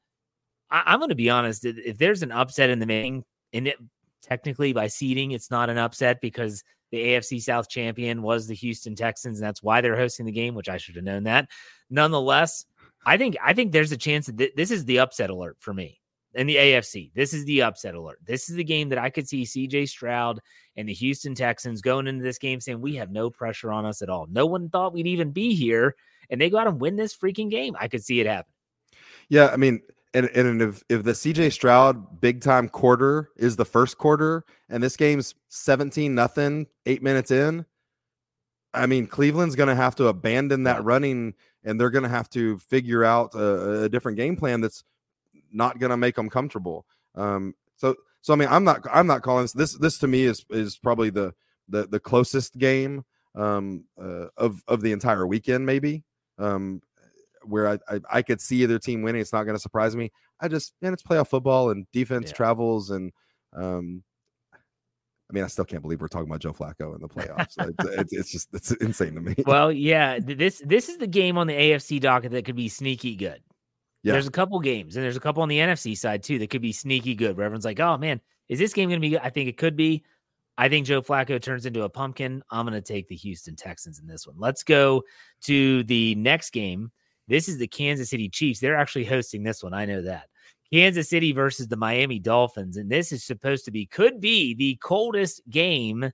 I, 0.71 0.93
am 0.93 0.99
going 0.99 1.09
to 1.09 1.15
be 1.15 1.29
honest. 1.29 1.65
If 1.65 1.97
there's 1.97 2.23
an 2.23 2.31
upset 2.31 2.69
in 2.69 2.79
the 2.79 2.85
main, 2.85 3.25
and 3.53 3.67
it 3.67 3.77
technically 4.21 4.73
by 4.73 4.87
seeding, 4.87 5.31
it's 5.31 5.51
not 5.51 5.69
an 5.69 5.77
upset 5.77 6.21
because 6.21 6.63
the 6.91 6.97
AFC 6.97 7.41
South 7.41 7.69
champion 7.69 8.21
was 8.21 8.47
the 8.47 8.55
Houston 8.55 8.95
Texans, 8.95 9.39
and 9.39 9.47
that's 9.47 9.63
why 9.63 9.81
they're 9.81 9.95
hosting 9.95 10.25
the 10.25 10.31
game, 10.31 10.55
which 10.55 10.69
I 10.69 10.77
should 10.77 10.95
have 10.95 11.03
known 11.03 11.23
that. 11.23 11.47
Nonetheless, 11.89 12.65
I 13.05 13.17
think 13.17 13.37
I 13.43 13.53
think 13.53 13.71
there's 13.71 13.91
a 13.91 13.97
chance 13.97 14.25
that 14.25 14.37
th- 14.37 14.53
this 14.55 14.71
is 14.71 14.85
the 14.85 14.99
upset 14.99 15.29
alert 15.29 15.57
for 15.59 15.73
me 15.73 15.99
in 16.33 16.47
the 16.47 16.55
AFC. 16.55 17.11
This 17.13 17.33
is 17.33 17.45
the 17.45 17.61
upset 17.61 17.95
alert. 17.95 18.19
This 18.25 18.49
is 18.49 18.55
the 18.55 18.63
game 18.63 18.89
that 18.89 18.97
I 18.97 19.09
could 19.09 19.27
see 19.27 19.43
CJ 19.43 19.89
Stroud 19.89 20.39
and 20.75 20.87
the 20.87 20.93
Houston 20.93 21.35
Texans 21.35 21.81
going 21.81 22.07
into 22.07 22.23
this 22.23 22.37
game 22.37 22.59
saying, 22.59 22.81
We 22.81 22.95
have 22.95 23.11
no 23.11 23.29
pressure 23.29 23.71
on 23.71 23.85
us 23.85 24.01
at 24.01 24.09
all. 24.09 24.27
No 24.29 24.45
one 24.45 24.69
thought 24.69 24.93
we'd 24.93 25.07
even 25.07 25.31
be 25.31 25.55
here. 25.55 25.95
And 26.29 26.39
they 26.39 26.49
go 26.49 26.59
out 26.59 26.67
and 26.67 26.79
win 26.79 26.95
this 26.95 27.17
freaking 27.17 27.49
game. 27.49 27.75
I 27.79 27.87
could 27.87 28.03
see 28.03 28.19
it 28.19 28.27
happen. 28.27 28.51
Yeah. 29.29 29.47
I 29.47 29.57
mean, 29.57 29.81
and, 30.13 30.25
and 30.27 30.61
if, 30.61 30.83
if 30.89 31.03
the 31.03 31.11
CJ 31.11 31.51
Stroud 31.51 32.19
big 32.19 32.41
time 32.41 32.67
quarter 32.67 33.29
is 33.35 33.55
the 33.55 33.65
first 33.65 33.97
quarter 33.97 34.43
and 34.69 34.81
this 34.81 34.97
game's 34.97 35.35
17 35.49 36.13
nothing, 36.15 36.67
eight 36.85 37.03
minutes 37.03 37.31
in, 37.31 37.65
I 38.73 38.85
mean, 38.85 39.07
Cleveland's 39.07 39.55
going 39.55 39.69
to 39.69 39.75
have 39.75 39.95
to 39.95 40.07
abandon 40.07 40.63
that 40.63 40.83
running 40.83 41.33
and 41.63 41.79
they're 41.79 41.89
going 41.89 42.03
to 42.03 42.09
have 42.09 42.29
to 42.31 42.57
figure 42.59 43.03
out 43.03 43.33
a, 43.35 43.83
a 43.83 43.89
different 43.89 44.17
game 44.17 44.35
plan 44.35 44.61
that's 44.61 44.83
not 45.51 45.79
going 45.79 45.89
to 45.89 45.97
make 45.97 46.15
them 46.15 46.29
comfortable. 46.29 46.85
Um, 47.15 47.55
so 47.75 47.95
so 48.21 48.33
I 48.33 48.35
mean, 48.35 48.49
I'm 48.49 48.63
not 48.63 48.85
I'm 48.91 49.07
not 49.07 49.21
calling 49.21 49.43
this 49.43 49.53
this, 49.53 49.73
this 49.77 49.97
to 49.99 50.07
me 50.07 50.23
is 50.23 50.45
is 50.49 50.77
probably 50.77 51.09
the 51.09 51.33
the 51.67 51.87
the 51.87 51.99
closest 51.99 52.57
game 52.57 53.03
um, 53.35 53.85
uh, 54.01 54.27
of 54.37 54.63
of 54.67 54.81
the 54.81 54.91
entire 54.91 55.25
weekend, 55.25 55.65
maybe. 55.65 56.03
Um, 56.37 56.81
where 57.43 57.67
I, 57.67 57.79
I, 57.87 57.99
I 58.11 58.21
could 58.21 58.41
see 58.41 58.63
either 58.63 58.79
team 58.79 59.01
winning, 59.01 59.21
it's 59.21 59.33
not 59.33 59.43
going 59.43 59.55
to 59.55 59.61
surprise 59.61 59.95
me. 59.95 60.11
I 60.39 60.47
just 60.47 60.73
man, 60.81 60.93
it's 60.93 61.03
playoff 61.03 61.27
football 61.27 61.71
and 61.71 61.85
defense 61.91 62.27
yeah. 62.27 62.35
travels 62.35 62.89
and 62.89 63.11
um, 63.55 64.03
I 65.29 65.35
mean, 65.35 65.43
I 65.43 65.47
still 65.47 65.65
can't 65.65 65.83
believe 65.83 66.01
we're 66.01 66.07
talking 66.07 66.27
about 66.27 66.39
Joe 66.39 66.53
Flacco 66.53 66.95
in 66.95 67.01
the 67.01 67.07
playoffs. 67.07 67.53
it's, 67.99 68.13
it's, 68.13 68.31
just 68.31 68.49
it's 68.53 68.71
insane 68.73 69.13
to 69.13 69.21
me. 69.21 69.35
Well, 69.45 69.71
yeah, 69.71 70.17
this 70.19 70.61
this 70.65 70.89
is 70.89 70.97
the 70.97 71.07
game 71.07 71.37
on 71.37 71.47
the 71.47 71.53
AFC 71.53 71.99
docket 71.99 72.31
that 72.31 72.45
could 72.45 72.55
be 72.55 72.69
sneaky 72.69 73.15
good. 73.15 73.41
Yeah. 74.01 74.13
There's 74.13 74.27
a 74.27 74.31
couple 74.31 74.59
games, 74.59 74.95
and 74.95 75.03
there's 75.03 75.17
a 75.17 75.21
couple 75.21 75.43
on 75.43 75.49
the 75.49 75.59
NFC 75.59 75.95
side 75.95 76.23
too 76.23 76.39
that 76.39 76.49
could 76.49 76.61
be 76.61 76.71
sneaky 76.71 77.13
good. 77.15 77.37
Where 77.37 77.45
everyone's 77.45 77.65
like, 77.65 77.79
"Oh 77.79 77.97
man, 77.97 78.21
is 78.47 78.57
this 78.57 78.73
game 78.73 78.89
going 78.89 78.99
to 78.99 79.01
be 79.01 79.11
good?" 79.11 79.21
I 79.23 79.29
think 79.29 79.49
it 79.49 79.57
could 79.57 79.75
be. 79.75 80.03
I 80.57 80.67
think 80.67 80.87
Joe 80.87 81.01
Flacco 81.01 81.41
turns 81.41 81.65
into 81.65 81.83
a 81.83 81.89
pumpkin. 81.89 82.43
I'm 82.49 82.65
going 82.65 82.73
to 82.73 82.81
take 82.81 83.07
the 83.07 83.15
Houston 83.15 83.55
Texans 83.55 83.99
in 83.99 84.07
this 84.07 84.27
one. 84.27 84.35
Let's 84.37 84.63
go 84.63 85.03
to 85.43 85.83
the 85.83 86.15
next 86.15 86.49
game. 86.49 86.91
This 87.29 87.47
is 87.47 87.57
the 87.57 87.67
Kansas 87.67 88.09
City 88.09 88.27
Chiefs. 88.27 88.59
They're 88.59 88.75
actually 88.75 89.05
hosting 89.05 89.43
this 89.43 89.63
one. 89.63 89.73
I 89.73 89.85
know 89.85 90.01
that. 90.01 90.27
Kansas 90.73 91.09
City 91.09 91.31
versus 91.31 91.67
the 91.67 91.77
Miami 91.77 92.19
Dolphins. 92.19 92.77
And 92.77 92.89
this 92.89 93.11
is 93.11 93.23
supposed 93.23 93.65
to 93.65 93.71
be, 93.71 93.85
could 93.85 94.19
be 94.19 94.53
the 94.53 94.77
coldest 94.83 95.41
game 95.49 96.11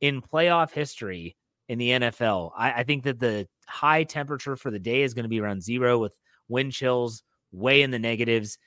in 0.00 0.22
playoff 0.22 0.70
history 0.70 1.36
in 1.68 1.78
the 1.78 1.90
NFL. 1.90 2.52
I, 2.56 2.72
I 2.72 2.82
think 2.84 3.04
that 3.04 3.18
the 3.18 3.46
high 3.68 4.04
temperature 4.04 4.56
for 4.56 4.70
the 4.70 4.78
day 4.78 5.02
is 5.02 5.14
going 5.14 5.24
to 5.24 5.28
be 5.28 5.40
around 5.40 5.62
zero 5.62 5.98
with 5.98 6.16
wind 6.48 6.72
chills 6.72 7.22
way 7.52 7.82
in 7.82 7.90
the 7.90 7.98
negatives. 7.98 8.58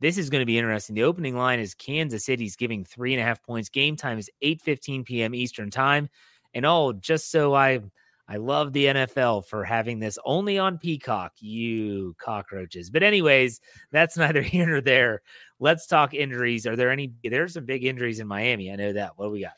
This 0.00 0.18
is 0.18 0.30
going 0.30 0.42
to 0.42 0.46
be 0.46 0.58
interesting. 0.58 0.94
The 0.94 1.04
opening 1.04 1.36
line 1.36 1.60
is 1.60 1.74
Kansas 1.74 2.24
City's 2.24 2.56
giving 2.56 2.84
three 2.84 3.14
and 3.14 3.22
a 3.22 3.24
half 3.24 3.42
points. 3.42 3.68
Game 3.68 3.96
time 3.96 4.18
is 4.18 4.30
8 4.40 4.60
15 4.60 5.04
p.m. 5.04 5.34
Eastern 5.34 5.70
time. 5.70 6.08
And 6.54 6.66
oh, 6.66 6.92
just 6.92 7.30
so 7.30 7.54
I 7.54 7.80
I 8.28 8.36
love 8.36 8.72
the 8.72 8.86
NFL 8.86 9.46
for 9.46 9.64
having 9.64 9.98
this 9.98 10.18
only 10.24 10.58
on 10.58 10.78
Peacock, 10.78 11.32
you 11.40 12.14
cockroaches. 12.18 12.90
But, 12.90 13.02
anyways, 13.02 13.60
that's 13.90 14.16
neither 14.18 14.42
here 14.42 14.66
nor 14.66 14.80
there. 14.80 15.22
Let's 15.58 15.86
talk 15.86 16.14
injuries. 16.14 16.66
Are 16.66 16.76
there 16.76 16.90
any? 16.90 17.12
There's 17.22 17.54
some 17.54 17.64
big 17.64 17.84
injuries 17.84 18.20
in 18.20 18.26
Miami. 18.26 18.72
I 18.72 18.76
know 18.76 18.92
that. 18.92 19.12
What 19.16 19.26
do 19.26 19.32
we 19.32 19.42
got? 19.42 19.52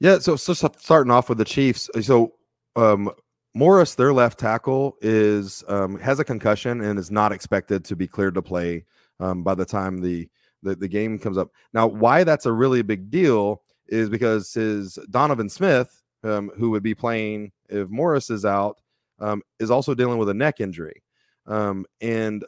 Yeah. 0.00 0.18
So, 0.18 0.36
so 0.36 0.54
starting 0.54 1.10
off 1.10 1.28
with 1.28 1.38
the 1.38 1.44
Chiefs. 1.44 1.90
So, 2.02 2.34
um, 2.76 3.10
Morris, 3.54 3.94
their 3.96 4.12
left 4.12 4.38
tackle, 4.38 4.96
is 5.00 5.64
um, 5.68 5.98
has 5.98 6.20
a 6.20 6.24
concussion 6.24 6.80
and 6.80 6.98
is 6.98 7.10
not 7.10 7.32
expected 7.32 7.84
to 7.86 7.96
be 7.96 8.06
cleared 8.06 8.34
to 8.34 8.42
play 8.42 8.84
um, 9.18 9.42
by 9.42 9.54
the 9.54 9.64
time 9.64 10.00
the, 10.00 10.28
the, 10.62 10.76
the 10.76 10.88
game 10.88 11.18
comes 11.18 11.36
up. 11.36 11.50
Now, 11.72 11.86
why 11.86 12.24
that's 12.24 12.46
a 12.46 12.52
really 12.52 12.82
big 12.82 13.10
deal 13.10 13.62
is 13.88 14.08
because 14.08 14.52
his 14.52 14.98
Donovan 15.10 15.48
Smith, 15.48 16.02
um, 16.22 16.50
who 16.56 16.70
would 16.70 16.82
be 16.82 16.94
playing 16.94 17.50
if 17.70 17.88
Morris 17.88 18.30
is 18.30 18.44
out, 18.44 18.80
um, 19.18 19.42
is 19.58 19.70
also 19.70 19.94
dealing 19.94 20.18
with 20.18 20.28
a 20.28 20.34
neck 20.34 20.60
injury, 20.60 21.02
um, 21.46 21.86
and 22.00 22.44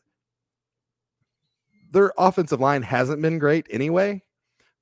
their 1.91 2.13
offensive 2.19 2.61
line 2.61 2.83
hasn't 2.83 3.23
been 3.23 3.39
great 3.39 3.67
anyway. 3.71 4.23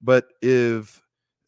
But 0.01 0.29
if 0.41 1.03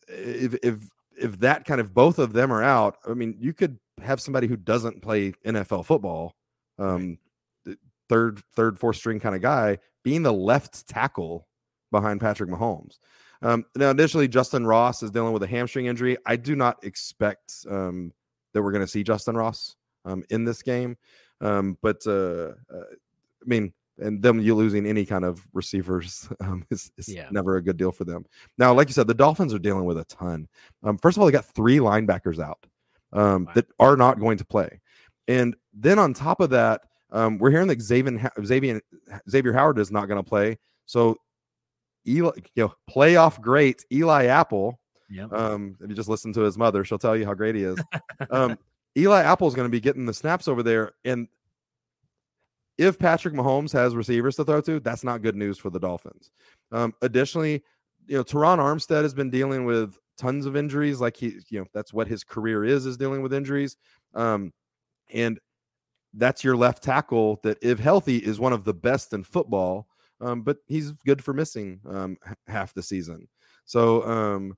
if 0.09 0.55
if 0.63 0.91
if 1.17 1.39
that 1.41 1.65
kind 1.65 1.81
of 1.81 1.95
both 1.95 2.19
of 2.19 2.33
them 2.33 2.53
are 2.53 2.63
out, 2.63 2.99
I 3.09 3.15
mean, 3.15 3.37
you 3.39 3.53
could 3.53 3.79
have 4.03 4.21
somebody 4.21 4.47
who 4.47 4.57
doesn't 4.57 5.03
play 5.03 5.33
NFL 5.47 5.87
football, 5.87 6.35
um, 6.79 7.19
third, 8.09 8.41
third, 8.55 8.79
fourth 8.79 8.97
string 8.97 9.21
kind 9.21 9.35
of 9.35 9.43
guy, 9.43 9.79
being 10.03 10.23
the 10.23 10.33
left 10.33 10.87
tackle 10.89 11.47
behind 11.91 12.21
Patrick 12.21 12.51
Mahomes. 12.51 12.99
Um, 13.43 13.65
now, 13.77 13.91
additionally, 13.91 14.29
Justyn 14.29 14.67
Ross 14.67 15.03
is 15.03 15.11
dealing 15.11 15.33
with 15.33 15.43
a 15.43 15.47
hamstring 15.47 15.87
injury. 15.87 16.17
I 16.27 16.37
do 16.37 16.55
not 16.55 16.83
expect 16.85 17.67
um, 17.69 18.13
that 18.53 18.63
we're 18.63 18.73
going 18.73 18.85
to 18.85 18.91
see 18.91 19.05
Justyn 19.05 19.37
Ross 19.37 19.77
um, 20.05 20.25
in 20.31 20.45
this 20.45 20.63
game. 20.63 20.97
Um, 21.41 21.77
but 21.83 22.07
uh, 22.07 22.53
uh, 22.73 22.85
I 23.43 23.47
mean, 23.47 23.73
and 23.99 24.23
them 24.23 24.41
you 24.41 24.55
losing 24.55 24.87
any 24.87 25.05
kind 25.05 25.25
of 25.25 25.47
receivers 25.53 26.29
um, 26.41 26.65
is, 26.71 26.91
is 26.97 27.09
yeah. 27.09 27.29
never 27.31 27.57
a 27.57 27.63
good 27.63 27.77
deal 27.77 27.93
for 27.93 28.05
them. 28.05 28.25
Now, 28.59 28.73
like 28.73 28.89
you 28.89 28.95
said, 28.95 29.07
the 29.07 29.15
Dolphins 29.15 29.53
are 29.53 29.59
dealing 29.59 29.85
with 29.85 29.99
a 29.99 30.05
ton. 30.05 30.49
Um, 30.83 30.99
first 30.99 31.17
of 31.17 31.21
all, 31.21 31.27
they 31.27 31.33
got 31.33 31.45
three 31.45 31.79
linebackers 31.79 32.39
out 32.39 32.65
um, 33.13 33.45
wow. 33.45 33.53
that 33.55 33.67
are 33.79 33.97
not 33.97 34.21
going 34.21 34.39
to 34.39 34.45
play, 34.45 34.81
and 35.29 35.55
then 35.73 35.99
on 35.99 36.15
top 36.15 36.41
of 36.41 36.51
that, 36.51 36.83
um, 37.11 37.39
we're 37.39 37.51
hearing 37.51 37.69
that 37.69 37.81
Xavier 37.81 38.31
Xavier 38.45 38.81
Xavier 39.29 39.53
Howard 39.53 39.79
is 39.79 39.91
not 39.91 40.07
going 40.07 40.23
to 40.23 40.29
play. 40.29 40.59
So, 40.87 41.17
Eli, 42.07 42.33
you 42.55 42.65
know, 42.65 42.75
playoff 42.91 43.41
great 43.41 43.85
Eli 43.93 44.27
Apple. 44.27 44.81
Yep. 45.13 45.33
Um, 45.33 45.77
if 45.81 45.89
you 45.89 45.95
just 45.95 46.09
listen 46.09 46.33
to 46.33 46.41
his 46.41 46.57
mother, 46.57 46.85
she'll 46.85 46.99
tell 46.99 47.17
you 47.17 47.25
how 47.25 47.35
great 47.35 47.55
he 47.55 47.65
is. 47.65 47.79
um, 48.31 48.59
Eli 48.97 49.23
Apple 49.23 49.49
is 49.49 49.55
going 49.55 49.67
to 49.67 49.73
be 49.73 49.81
getting 49.81 50.05
the 50.05 50.15
snaps 50.15 50.49
over 50.49 50.63
there, 50.63 50.93
and 51.05 51.29
if 52.79 52.99
Patrick 52.99 53.35
Mahomes 53.35 53.73
has 53.73 53.95
receivers 53.95 54.37
to 54.37 54.45
throw 54.45 54.61
to, 54.63 54.81
that's 54.81 55.05
not 55.05 55.23
good 55.23 55.37
news 55.37 55.59
for 55.59 55.71
the 55.71 55.79
Dolphins. 55.79 56.31
Um, 56.73 56.95
additionally, 57.03 57.63
you 58.07 58.17
know, 58.17 58.25
Terron 58.25 58.59
Armstead 58.59 59.03
has 59.03 59.15
been 59.15 59.31
dealing 59.31 59.65
with 59.65 59.99
tons 60.19 60.47
of 60.47 60.57
injuries. 60.57 61.01
Like 61.01 61.17
he, 61.17 61.39
you 61.49 61.61
know, 61.61 61.67
that's 61.73 61.93
what 61.93 62.09
his 62.09 62.25
career 62.25 62.65
is, 62.65 62.87
is 62.87 62.97
dealing 62.97 63.23
with 63.23 63.33
injuries. 63.33 63.77
Um, 64.15 64.53
and 65.13 65.39
that's 66.15 66.43
your 66.43 66.57
left 66.57 66.83
tackle 66.83 67.41
that, 67.43 67.59
if 67.63 67.79
healthy, 67.79 68.19
is 68.19 68.41
one 68.41 68.53
of 68.53 68.65
the 68.65 68.75
best 68.75 69.13
in 69.13 69.23
football. 69.25 69.87
Um, 70.21 70.43
but 70.43 70.59
he's 70.67 70.93
good 71.05 71.23
for 71.23 71.35
missing 71.35 71.81
um, 71.89 72.17
half 72.47 72.75
the 72.75 72.83
season. 72.83 73.29
So, 73.65 74.05
um, 74.09 74.57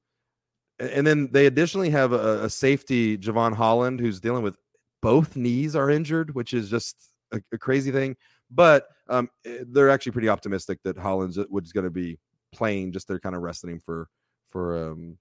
and 0.78 1.06
then 1.06 1.28
they 1.32 1.46
additionally 1.46 1.90
have 1.90 2.12
a, 2.12 2.44
a 2.44 2.50
safety, 2.50 3.16
Jevon 3.16 3.54
Holland, 3.54 4.00
who's 4.00 4.20
dealing 4.20 4.42
with 4.42 4.56
both 5.02 5.36
knees 5.36 5.76
are 5.76 5.90
injured, 5.90 6.34
which 6.34 6.54
is 6.54 6.70
just 6.70 6.96
a, 7.32 7.40
a 7.52 7.58
crazy 7.58 7.92
thing. 7.92 8.16
But 8.50 8.86
um, 9.08 9.28
eh, 9.44 9.58
they're 9.66 9.90
actually 9.90 10.12
pretty 10.12 10.28
optimistic 10.28 10.78
that 10.84 10.96
Holland's 10.98 11.38
uh, 11.38 11.44
was 11.50 11.72
going 11.72 11.84
to 11.84 11.90
be 11.90 12.18
playing. 12.52 12.92
Just 12.92 13.08
they're 13.08 13.20
kind 13.20 13.36
of 13.36 13.42
resting 13.42 13.70
him 13.70 13.80
for 13.84 14.08
for 14.48 14.90
um, 14.90 15.18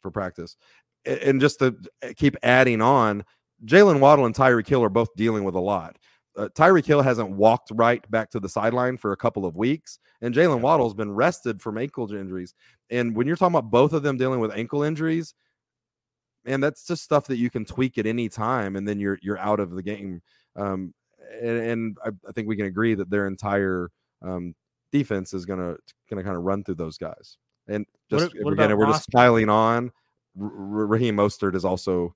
for 0.00 0.10
practice. 0.10 0.56
And 1.06 1.40
just 1.40 1.60
to 1.60 1.76
eh, 2.02 2.12
keep 2.16 2.36
adding 2.42 2.82
on, 2.82 3.24
Jaylen 3.64 4.00
Waddle 4.00 4.26
and 4.26 4.34
Tyreek 4.34 4.68
Hill 4.68 4.82
are 4.84 4.88
both 4.88 5.14
dealing 5.16 5.44
with 5.44 5.54
a 5.54 5.60
lot. 5.60 5.96
Uh, 6.40 6.48
Tyreek 6.48 6.86
Hill 6.86 7.02
hasn't 7.02 7.30
walked 7.30 7.70
right 7.74 8.08
back 8.10 8.30
to 8.30 8.40
the 8.40 8.48
sideline 8.48 8.96
for 8.96 9.12
a 9.12 9.16
couple 9.16 9.44
of 9.44 9.56
weeks, 9.56 9.98
and 10.22 10.34
Jaylen 10.34 10.62
Waddle's 10.62 10.94
been 10.94 11.12
rested 11.12 11.60
from 11.60 11.76
ankle 11.76 12.10
injuries. 12.14 12.54
And 12.88 13.14
when 13.14 13.26
you're 13.26 13.36
talking 13.36 13.54
about 13.54 13.70
both 13.70 13.92
of 13.92 14.02
them 14.02 14.16
dealing 14.16 14.40
with 14.40 14.50
ankle 14.50 14.82
injuries, 14.82 15.34
and 16.46 16.62
that's 16.62 16.86
just 16.86 17.02
stuff 17.02 17.26
that 17.26 17.36
you 17.36 17.50
can 17.50 17.66
tweak 17.66 17.98
at 17.98 18.06
any 18.06 18.30
time, 18.30 18.76
and 18.76 18.88
then 18.88 18.98
you're 18.98 19.18
you're 19.20 19.38
out 19.38 19.60
of 19.60 19.72
the 19.72 19.82
game. 19.82 20.22
Um, 20.56 20.94
and, 21.42 21.58
and 21.58 21.98
I, 22.02 22.08
I, 22.26 22.32
think 22.32 22.48
we 22.48 22.56
can 22.56 22.66
agree 22.66 22.94
that 22.94 23.10
their 23.10 23.26
entire 23.26 23.90
um, 24.22 24.54
defense 24.92 25.34
is 25.34 25.44
gonna 25.44 25.76
gonna 26.08 26.24
kind 26.24 26.36
of 26.36 26.42
run 26.42 26.64
through 26.64 26.76
those 26.76 26.96
guys. 26.96 27.36
And 27.68 27.84
just 28.08 28.34
what, 28.34 28.44
what 28.44 28.52
again, 28.54 28.74
we're 28.78 28.86
just 28.86 29.10
piling 29.10 29.50
on. 29.50 29.92
R- 30.40 30.48
Raheem 30.86 31.18
Mostert 31.18 31.54
is 31.54 31.66
also 31.66 32.14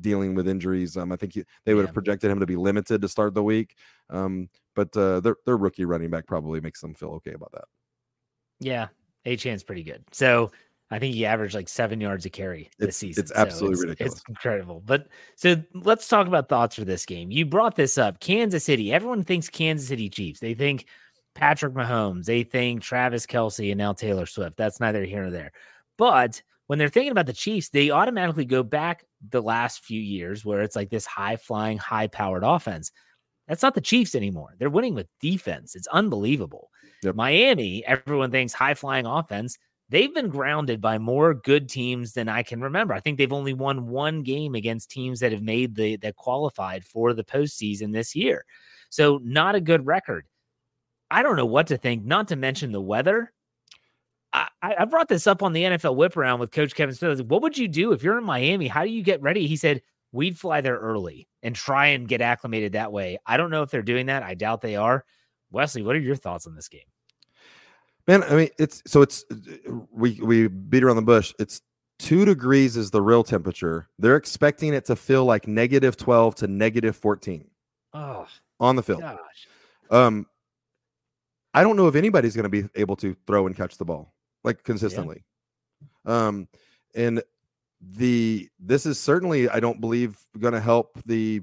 dealing 0.00 0.34
with 0.34 0.48
injuries. 0.48 0.96
Um, 0.96 1.12
I 1.12 1.16
think 1.16 1.34
he, 1.34 1.44
they 1.64 1.74
would 1.74 1.82
yeah. 1.82 1.86
have 1.86 1.94
projected 1.94 2.30
him 2.30 2.40
to 2.40 2.46
be 2.46 2.56
limited 2.56 3.02
to 3.02 3.08
start 3.08 3.34
the 3.34 3.42
week. 3.42 3.76
Um, 4.10 4.48
but 4.74 4.96
uh, 4.96 5.20
their 5.20 5.36
their 5.44 5.56
rookie 5.56 5.84
running 5.84 6.10
back 6.10 6.26
probably 6.26 6.60
makes 6.60 6.80
them 6.80 6.94
feel 6.94 7.10
okay 7.10 7.32
about 7.32 7.52
that. 7.52 7.64
Yeah, 8.60 8.88
Achane's 9.24 9.64
pretty 9.64 9.82
good. 9.82 10.04
So 10.12 10.50
I 10.90 10.98
think 10.98 11.14
he 11.14 11.26
averaged 11.26 11.54
like 11.54 11.68
seven 11.68 12.00
yards 12.00 12.24
a 12.26 12.30
carry 12.30 12.70
this 12.78 12.88
it's, 12.88 12.96
season. 12.96 13.24
It's 13.24 13.32
absolutely 13.32 13.76
so 13.76 13.82
it's, 13.82 13.90
ridiculous. 13.90 14.12
It's 14.14 14.28
incredible. 14.28 14.82
But 14.84 15.08
so 15.36 15.56
let's 15.74 16.08
talk 16.08 16.26
about 16.26 16.48
thoughts 16.48 16.76
for 16.76 16.84
this 16.84 17.04
game. 17.04 17.30
You 17.30 17.44
brought 17.44 17.76
this 17.76 17.98
up. 17.98 18.20
Kansas 18.20 18.64
City. 18.64 18.92
Everyone 18.92 19.22
thinks 19.22 19.48
Kansas 19.48 19.88
City 19.88 20.08
Chiefs. 20.08 20.40
They 20.40 20.54
think 20.54 20.86
Patrick 21.34 21.74
Mahomes. 21.74 22.24
They 22.24 22.42
think 22.42 22.82
Travis 22.82 23.26
Kelce 23.26 23.70
and 23.70 23.78
now 23.78 23.92
Taylor 23.92 24.26
Swift. 24.26 24.56
That's 24.56 24.80
neither 24.80 25.04
here 25.04 25.22
nor 25.22 25.30
there. 25.30 25.52
But 25.98 26.42
when 26.68 26.78
they're 26.78 26.88
thinking 26.88 27.12
about 27.12 27.26
the 27.26 27.32
Chiefs, 27.32 27.68
they 27.68 27.90
automatically 27.90 28.44
go 28.44 28.62
back 28.62 29.04
the 29.30 29.42
last 29.42 29.84
few 29.84 30.00
years 30.00 30.44
where 30.44 30.62
it's 30.62 30.76
like 30.76 30.90
this 30.90 31.06
high 31.06 31.36
flying, 31.36 31.78
high 31.78 32.06
powered 32.06 32.44
offense. 32.44 32.92
That's 33.46 33.62
not 33.62 33.74
the 33.74 33.80
Chiefs 33.80 34.14
anymore. 34.14 34.54
They're 34.58 34.70
winning 34.70 34.94
with 34.94 35.08
defense. 35.20 35.74
It's 35.74 35.86
unbelievable. 35.88 36.70
Yep. 37.02 37.14
Miami, 37.14 37.84
everyone 37.86 38.30
thinks 38.30 38.52
high 38.52 38.74
flying 38.74 39.06
offense 39.06 39.58
they've 39.88 40.14
been 40.14 40.28
grounded 40.28 40.80
by 40.80 40.98
more 40.98 41.34
good 41.34 41.68
teams 41.68 42.12
than 42.12 42.28
I 42.28 42.42
can 42.42 42.60
remember. 42.60 42.94
I 42.94 43.00
think 43.00 43.18
they've 43.18 43.32
only 43.32 43.54
won 43.54 43.88
one 43.88 44.22
game 44.22 44.54
against 44.54 44.90
teams 44.90 45.20
that 45.20 45.32
have 45.32 45.42
made 45.42 45.74
the 45.74 45.96
that 45.98 46.16
qualified 46.16 46.84
for 46.84 47.12
the 47.12 47.24
postseason 47.24 47.92
this 47.92 48.14
year. 48.14 48.44
So 48.90 49.20
not 49.22 49.54
a 49.54 49.60
good 49.60 49.86
record. 49.86 50.26
I 51.10 51.22
don't 51.22 51.36
know 51.36 51.46
what 51.46 51.68
to 51.68 51.78
think, 51.78 52.04
not 52.04 52.28
to 52.28 52.36
mention 52.36 52.72
the 52.72 52.80
weather. 52.80 53.32
I, 54.32 54.48
I 54.62 54.84
brought 54.84 55.08
this 55.08 55.26
up 55.26 55.42
on 55.42 55.52
the 55.52 55.62
NFL 55.62 55.96
whip 55.96 56.16
around 56.16 56.40
with 56.40 56.50
Coach 56.50 56.74
Kevin 56.74 56.94
Smith. 56.94 57.22
What 57.22 57.42
would 57.42 57.56
you 57.56 57.68
do 57.68 57.92
if 57.92 58.02
you're 58.02 58.18
in 58.18 58.24
Miami? 58.24 58.68
How 58.68 58.84
do 58.84 58.90
you 58.90 59.02
get 59.02 59.22
ready? 59.22 59.46
He 59.46 59.56
said, 59.56 59.82
We'd 60.10 60.38
fly 60.38 60.62
there 60.62 60.78
early 60.78 61.28
and 61.42 61.54
try 61.54 61.88
and 61.88 62.08
get 62.08 62.22
acclimated 62.22 62.72
that 62.72 62.92
way. 62.92 63.18
I 63.26 63.36
don't 63.36 63.50
know 63.50 63.62
if 63.62 63.70
they're 63.70 63.82
doing 63.82 64.06
that. 64.06 64.22
I 64.22 64.34
doubt 64.34 64.62
they 64.62 64.76
are. 64.76 65.04
Wesley, 65.50 65.82
what 65.82 65.96
are 65.96 66.00
your 66.00 66.16
thoughts 66.16 66.46
on 66.46 66.54
this 66.54 66.68
game? 66.68 66.80
Man, 68.06 68.22
I 68.22 68.34
mean, 68.34 68.48
it's 68.58 68.82
so 68.86 69.02
it's 69.02 69.24
we 69.92 70.18
we 70.22 70.48
beat 70.48 70.82
around 70.82 70.96
the 70.96 71.02
bush. 71.02 71.34
It's 71.38 71.60
two 71.98 72.24
degrees 72.24 72.76
is 72.76 72.90
the 72.90 73.02
real 73.02 73.22
temperature. 73.22 73.88
They're 73.98 74.16
expecting 74.16 74.72
it 74.72 74.86
to 74.86 74.96
feel 74.96 75.26
like 75.26 75.46
negative 75.46 75.98
twelve 75.98 76.34
to 76.36 76.46
negative 76.46 76.96
fourteen. 76.96 77.50
Oh, 77.92 78.26
on 78.60 78.76
the 78.76 78.82
field. 78.82 79.02
Gosh. 79.02 79.18
Um, 79.90 80.26
I 81.52 81.62
don't 81.62 81.76
know 81.76 81.86
if 81.86 81.96
anybody's 81.96 82.34
going 82.34 82.44
to 82.44 82.48
be 82.48 82.66
able 82.74 82.96
to 82.96 83.14
throw 83.26 83.46
and 83.46 83.54
catch 83.54 83.76
the 83.76 83.84
ball 83.84 84.14
like 84.48 84.64
consistently. 84.64 85.22
Yeah. 86.06 86.26
Um, 86.26 86.48
and 86.94 87.22
the 87.80 88.48
this 88.58 88.86
is 88.86 88.98
certainly 88.98 89.48
I 89.48 89.60
don't 89.60 89.80
believe 89.80 90.18
going 90.38 90.54
to 90.54 90.60
help 90.60 90.98
the 91.06 91.42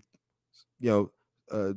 you 0.80 0.90
know 0.90 1.12
uh, 1.52 1.74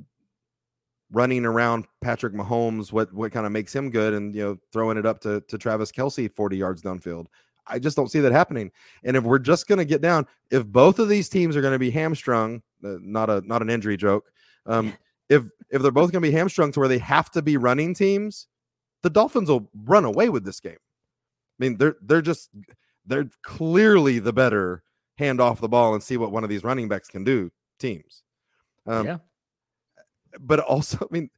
running 1.12 1.44
around 1.44 1.86
Patrick 2.00 2.32
Mahomes, 2.34 2.92
what 2.92 3.12
what 3.12 3.30
kind 3.30 3.46
of 3.46 3.52
makes 3.52 3.74
him 3.74 3.90
good, 3.90 4.14
and 4.14 4.34
you 4.34 4.42
know 4.42 4.58
throwing 4.72 4.96
it 4.96 5.06
up 5.06 5.20
to 5.20 5.42
to 5.42 5.58
Travis 5.58 5.92
Kelce 5.92 6.32
forty 6.32 6.56
yards 6.56 6.82
downfield. 6.82 7.26
I 7.70 7.78
just 7.78 7.96
don't 7.96 8.10
see 8.10 8.20
that 8.20 8.32
happening. 8.32 8.70
And 9.04 9.14
if 9.14 9.24
we're 9.24 9.38
just 9.38 9.68
going 9.68 9.78
to 9.78 9.84
get 9.84 10.00
down, 10.00 10.26
if 10.50 10.66
both 10.66 10.98
of 10.98 11.10
these 11.10 11.28
teams 11.28 11.54
are 11.54 11.60
going 11.60 11.74
to 11.74 11.78
be 11.78 11.90
hamstrung, 11.90 12.62
uh, 12.82 12.96
not 13.00 13.28
a 13.28 13.42
not 13.42 13.62
an 13.62 13.68
injury 13.68 13.98
joke. 13.98 14.32
Um, 14.64 14.94
if 15.28 15.44
if 15.70 15.82
they're 15.82 15.92
both 15.92 16.10
going 16.10 16.22
to 16.22 16.28
be 16.28 16.34
hamstrung 16.34 16.72
to 16.72 16.80
where 16.80 16.88
they 16.88 16.98
have 16.98 17.30
to 17.32 17.42
be 17.42 17.58
running 17.58 17.94
teams, 17.94 18.48
the 19.02 19.10
Dolphins 19.10 19.50
will 19.50 19.70
run 19.84 20.04
away 20.04 20.30
with 20.30 20.44
this 20.44 20.60
game. 20.60 20.78
I 21.60 21.64
mean, 21.64 21.76
they're 21.76 21.96
they're 22.02 22.22
just 22.22 22.50
they're 23.06 23.28
clearly 23.42 24.18
the 24.18 24.32
better 24.32 24.82
hand 25.16 25.40
off 25.40 25.60
the 25.60 25.68
ball 25.68 25.94
and 25.94 26.02
see 26.02 26.16
what 26.16 26.30
one 26.30 26.44
of 26.44 26.50
these 26.50 26.64
running 26.64 26.88
backs 26.88 27.08
can 27.08 27.24
do. 27.24 27.50
Teams. 27.78 28.22
Um, 28.86 29.06
yeah 29.06 29.18
but 30.40 30.60
also, 30.60 30.98
I 31.10 31.12
mean, 31.12 31.30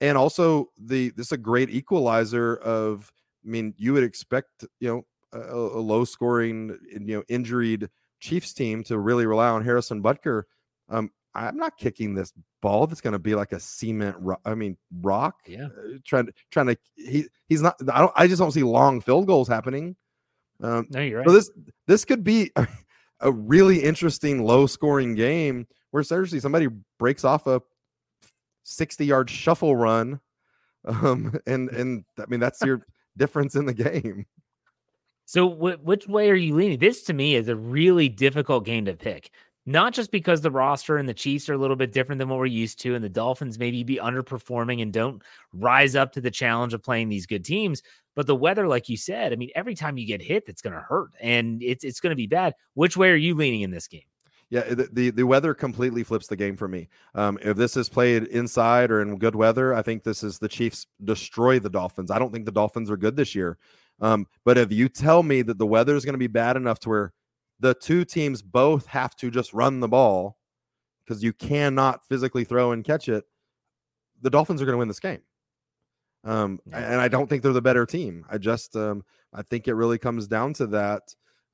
and 0.00 0.16
also 0.16 0.70
the 0.78 1.10
this 1.10 1.26
is 1.26 1.32
a 1.32 1.38
great 1.38 1.70
equalizer 1.70 2.56
of. 2.56 3.12
I 3.46 3.50
mean, 3.50 3.72
you 3.78 3.92
would 3.94 4.02
expect 4.02 4.64
you 4.80 4.88
know 4.88 5.06
a, 5.32 5.54
a 5.54 5.80
low 5.80 6.04
scoring, 6.04 6.76
you 6.90 7.16
know, 7.16 7.22
injured 7.28 7.88
Chiefs 8.20 8.52
team 8.52 8.82
to 8.84 8.98
really 8.98 9.26
rely 9.26 9.48
on 9.48 9.64
Harrison 9.64 10.02
Butker. 10.02 10.42
Um, 10.88 11.10
I'm 11.46 11.56
not 11.56 11.76
kicking 11.76 12.14
this 12.14 12.32
ball 12.60 12.86
that's 12.86 13.00
going 13.00 13.12
to 13.12 13.18
be 13.18 13.34
like 13.34 13.52
a 13.52 13.60
cement. 13.60 14.16
Ro- 14.18 14.40
I 14.44 14.54
mean, 14.54 14.76
rock. 15.00 15.36
Yeah. 15.46 15.66
Uh, 15.66 15.98
trying 16.04 16.26
to 16.26 16.32
trying 16.50 16.66
to 16.66 16.76
he 16.96 17.26
he's 17.48 17.62
not. 17.62 17.76
I 17.92 18.00
don't. 18.00 18.12
I 18.16 18.26
just 18.26 18.40
don't 18.40 18.52
see 18.52 18.62
long 18.62 19.00
field 19.00 19.26
goals 19.26 19.48
happening. 19.48 19.96
Um, 20.60 20.86
no, 20.90 21.00
you're 21.00 21.18
right. 21.18 21.26
So 21.26 21.32
this 21.32 21.50
this 21.86 22.04
could 22.04 22.24
be 22.24 22.50
a, 22.56 22.66
a 23.20 23.32
really 23.32 23.82
interesting 23.82 24.44
low 24.44 24.66
scoring 24.66 25.14
game 25.14 25.66
where 25.90 26.02
seriously 26.02 26.40
somebody 26.40 26.68
breaks 26.98 27.24
off 27.24 27.46
a 27.46 27.62
60 28.64 29.06
yard 29.06 29.30
shuffle 29.30 29.76
run. 29.76 30.20
Um, 30.84 31.38
and 31.46 31.68
and 31.70 32.04
I 32.18 32.24
mean 32.28 32.40
that's 32.40 32.62
your 32.62 32.82
difference 33.16 33.54
in 33.56 33.66
the 33.66 33.74
game. 33.74 34.26
So 35.26 35.50
wh- 35.50 35.84
which 35.84 36.06
way 36.06 36.30
are 36.30 36.34
you 36.34 36.54
leaning? 36.54 36.78
This 36.78 37.02
to 37.04 37.12
me 37.12 37.34
is 37.34 37.48
a 37.48 37.56
really 37.56 38.08
difficult 38.08 38.64
game 38.64 38.86
to 38.86 38.94
pick. 38.94 39.30
Not 39.68 39.92
just 39.92 40.10
because 40.10 40.40
the 40.40 40.50
roster 40.50 40.96
and 40.96 41.06
the 41.06 41.12
Chiefs 41.12 41.46
are 41.50 41.52
a 41.52 41.58
little 41.58 41.76
bit 41.76 41.92
different 41.92 42.18
than 42.18 42.30
what 42.30 42.38
we're 42.38 42.46
used 42.46 42.80
to, 42.80 42.94
and 42.94 43.04
the 43.04 43.10
Dolphins 43.10 43.58
maybe 43.58 43.84
be 43.84 43.96
underperforming 43.96 44.80
and 44.80 44.90
don't 44.90 45.22
rise 45.52 45.94
up 45.94 46.12
to 46.12 46.22
the 46.22 46.30
challenge 46.30 46.72
of 46.72 46.82
playing 46.82 47.10
these 47.10 47.26
good 47.26 47.44
teams, 47.44 47.82
but 48.16 48.26
the 48.26 48.34
weather, 48.34 48.66
like 48.66 48.88
you 48.88 48.96
said, 48.96 49.30
I 49.30 49.36
mean, 49.36 49.50
every 49.54 49.74
time 49.74 49.98
you 49.98 50.06
get 50.06 50.22
hit, 50.22 50.44
it's 50.46 50.62
going 50.62 50.72
to 50.72 50.80
hurt 50.80 51.10
and 51.20 51.62
it's 51.62 51.84
it's 51.84 52.00
going 52.00 52.12
to 52.12 52.16
be 52.16 52.26
bad. 52.26 52.54
Which 52.72 52.96
way 52.96 53.10
are 53.10 53.16
you 53.16 53.34
leaning 53.34 53.60
in 53.60 53.70
this 53.70 53.88
game? 53.88 54.00
Yeah, 54.48 54.62
the, 54.62 54.88
the, 54.90 55.10
the 55.10 55.26
weather 55.26 55.52
completely 55.52 56.02
flips 56.02 56.28
the 56.28 56.36
game 56.36 56.56
for 56.56 56.66
me. 56.66 56.88
Um, 57.14 57.38
if 57.42 57.58
this 57.58 57.76
is 57.76 57.90
played 57.90 58.24
inside 58.28 58.90
or 58.90 59.02
in 59.02 59.18
good 59.18 59.34
weather, 59.34 59.74
I 59.74 59.82
think 59.82 60.02
this 60.02 60.22
is 60.22 60.38
the 60.38 60.48
Chiefs 60.48 60.86
destroy 61.04 61.58
the 61.58 61.68
Dolphins. 61.68 62.10
I 62.10 62.18
don't 62.18 62.32
think 62.32 62.46
the 62.46 62.52
Dolphins 62.52 62.90
are 62.90 62.96
good 62.96 63.16
this 63.16 63.34
year. 63.34 63.58
Um, 64.00 64.26
but 64.46 64.56
if 64.56 64.72
you 64.72 64.88
tell 64.88 65.22
me 65.22 65.42
that 65.42 65.58
the 65.58 65.66
weather 65.66 65.94
is 65.94 66.06
going 66.06 66.14
to 66.14 66.18
be 66.18 66.26
bad 66.26 66.56
enough 66.56 66.78
to 66.80 66.88
where 66.88 67.12
the 67.60 67.74
two 67.74 68.04
teams 68.04 68.42
both 68.42 68.86
have 68.86 69.16
to 69.16 69.30
just 69.30 69.52
run 69.52 69.80
the 69.80 69.88
ball 69.88 70.38
because 71.04 71.22
you 71.22 71.32
cannot 71.32 72.04
physically 72.06 72.44
throw 72.44 72.72
and 72.72 72.84
catch 72.84 73.08
it, 73.08 73.24
the 74.20 74.30
Dolphins 74.30 74.60
are 74.60 74.64
going 74.64 74.74
to 74.74 74.78
win 74.78 74.88
this 74.88 75.00
game. 75.00 75.20
Um, 76.24 76.60
and 76.72 77.00
I 77.00 77.08
don't 77.08 77.28
think 77.28 77.42
they're 77.42 77.52
the 77.52 77.62
better 77.62 77.86
team. 77.86 78.24
I 78.28 78.38
just, 78.38 78.76
um, 78.76 79.04
I 79.32 79.42
think 79.42 79.68
it 79.68 79.74
really 79.74 79.98
comes 79.98 80.26
down 80.26 80.52
to 80.54 80.66
that. 80.68 81.02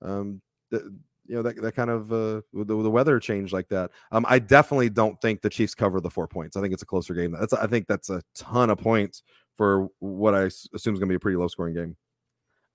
Um, 0.02 0.40
the, 0.70 0.92
you 1.26 1.34
know 1.34 1.42
that, 1.42 1.61
that 1.62 1.75
kind 1.75 1.90
of 1.90 2.12
uh, 2.12 2.42
the, 2.52 2.64
the 2.64 2.90
weather 2.90 3.18
change 3.18 3.52
like 3.52 3.68
that. 3.68 3.90
Um, 4.12 4.26
I 4.28 4.38
definitely 4.38 4.90
don't 4.90 5.18
think 5.20 5.40
the 5.40 5.50
Chiefs 5.50 5.75
cover 5.75 6.00
the 6.00 6.11
four 6.11 6.28
points. 6.28 6.56
I 6.56 6.61
think 6.61 6.75
it's 6.75 6.82
a 6.82 6.87
closer 6.87 7.14
game. 7.14 7.32
That's 7.32 7.52
I 7.52 7.66
think 7.66 7.87
that's 7.87 8.11
a 8.11 8.23
ton 8.34 8.70
of 8.70 8.78
points 8.78 9.23
for 9.56 9.88
what 10.00 10.34
I 10.34 10.42
assume 10.42 10.75
is 10.75 10.82
going 10.84 11.00
to 11.00 11.06
be 11.06 11.14
a 11.14 11.20
pretty 11.20 11.37
low 11.37 11.49
scoring 11.49 11.75
game. 11.75 11.96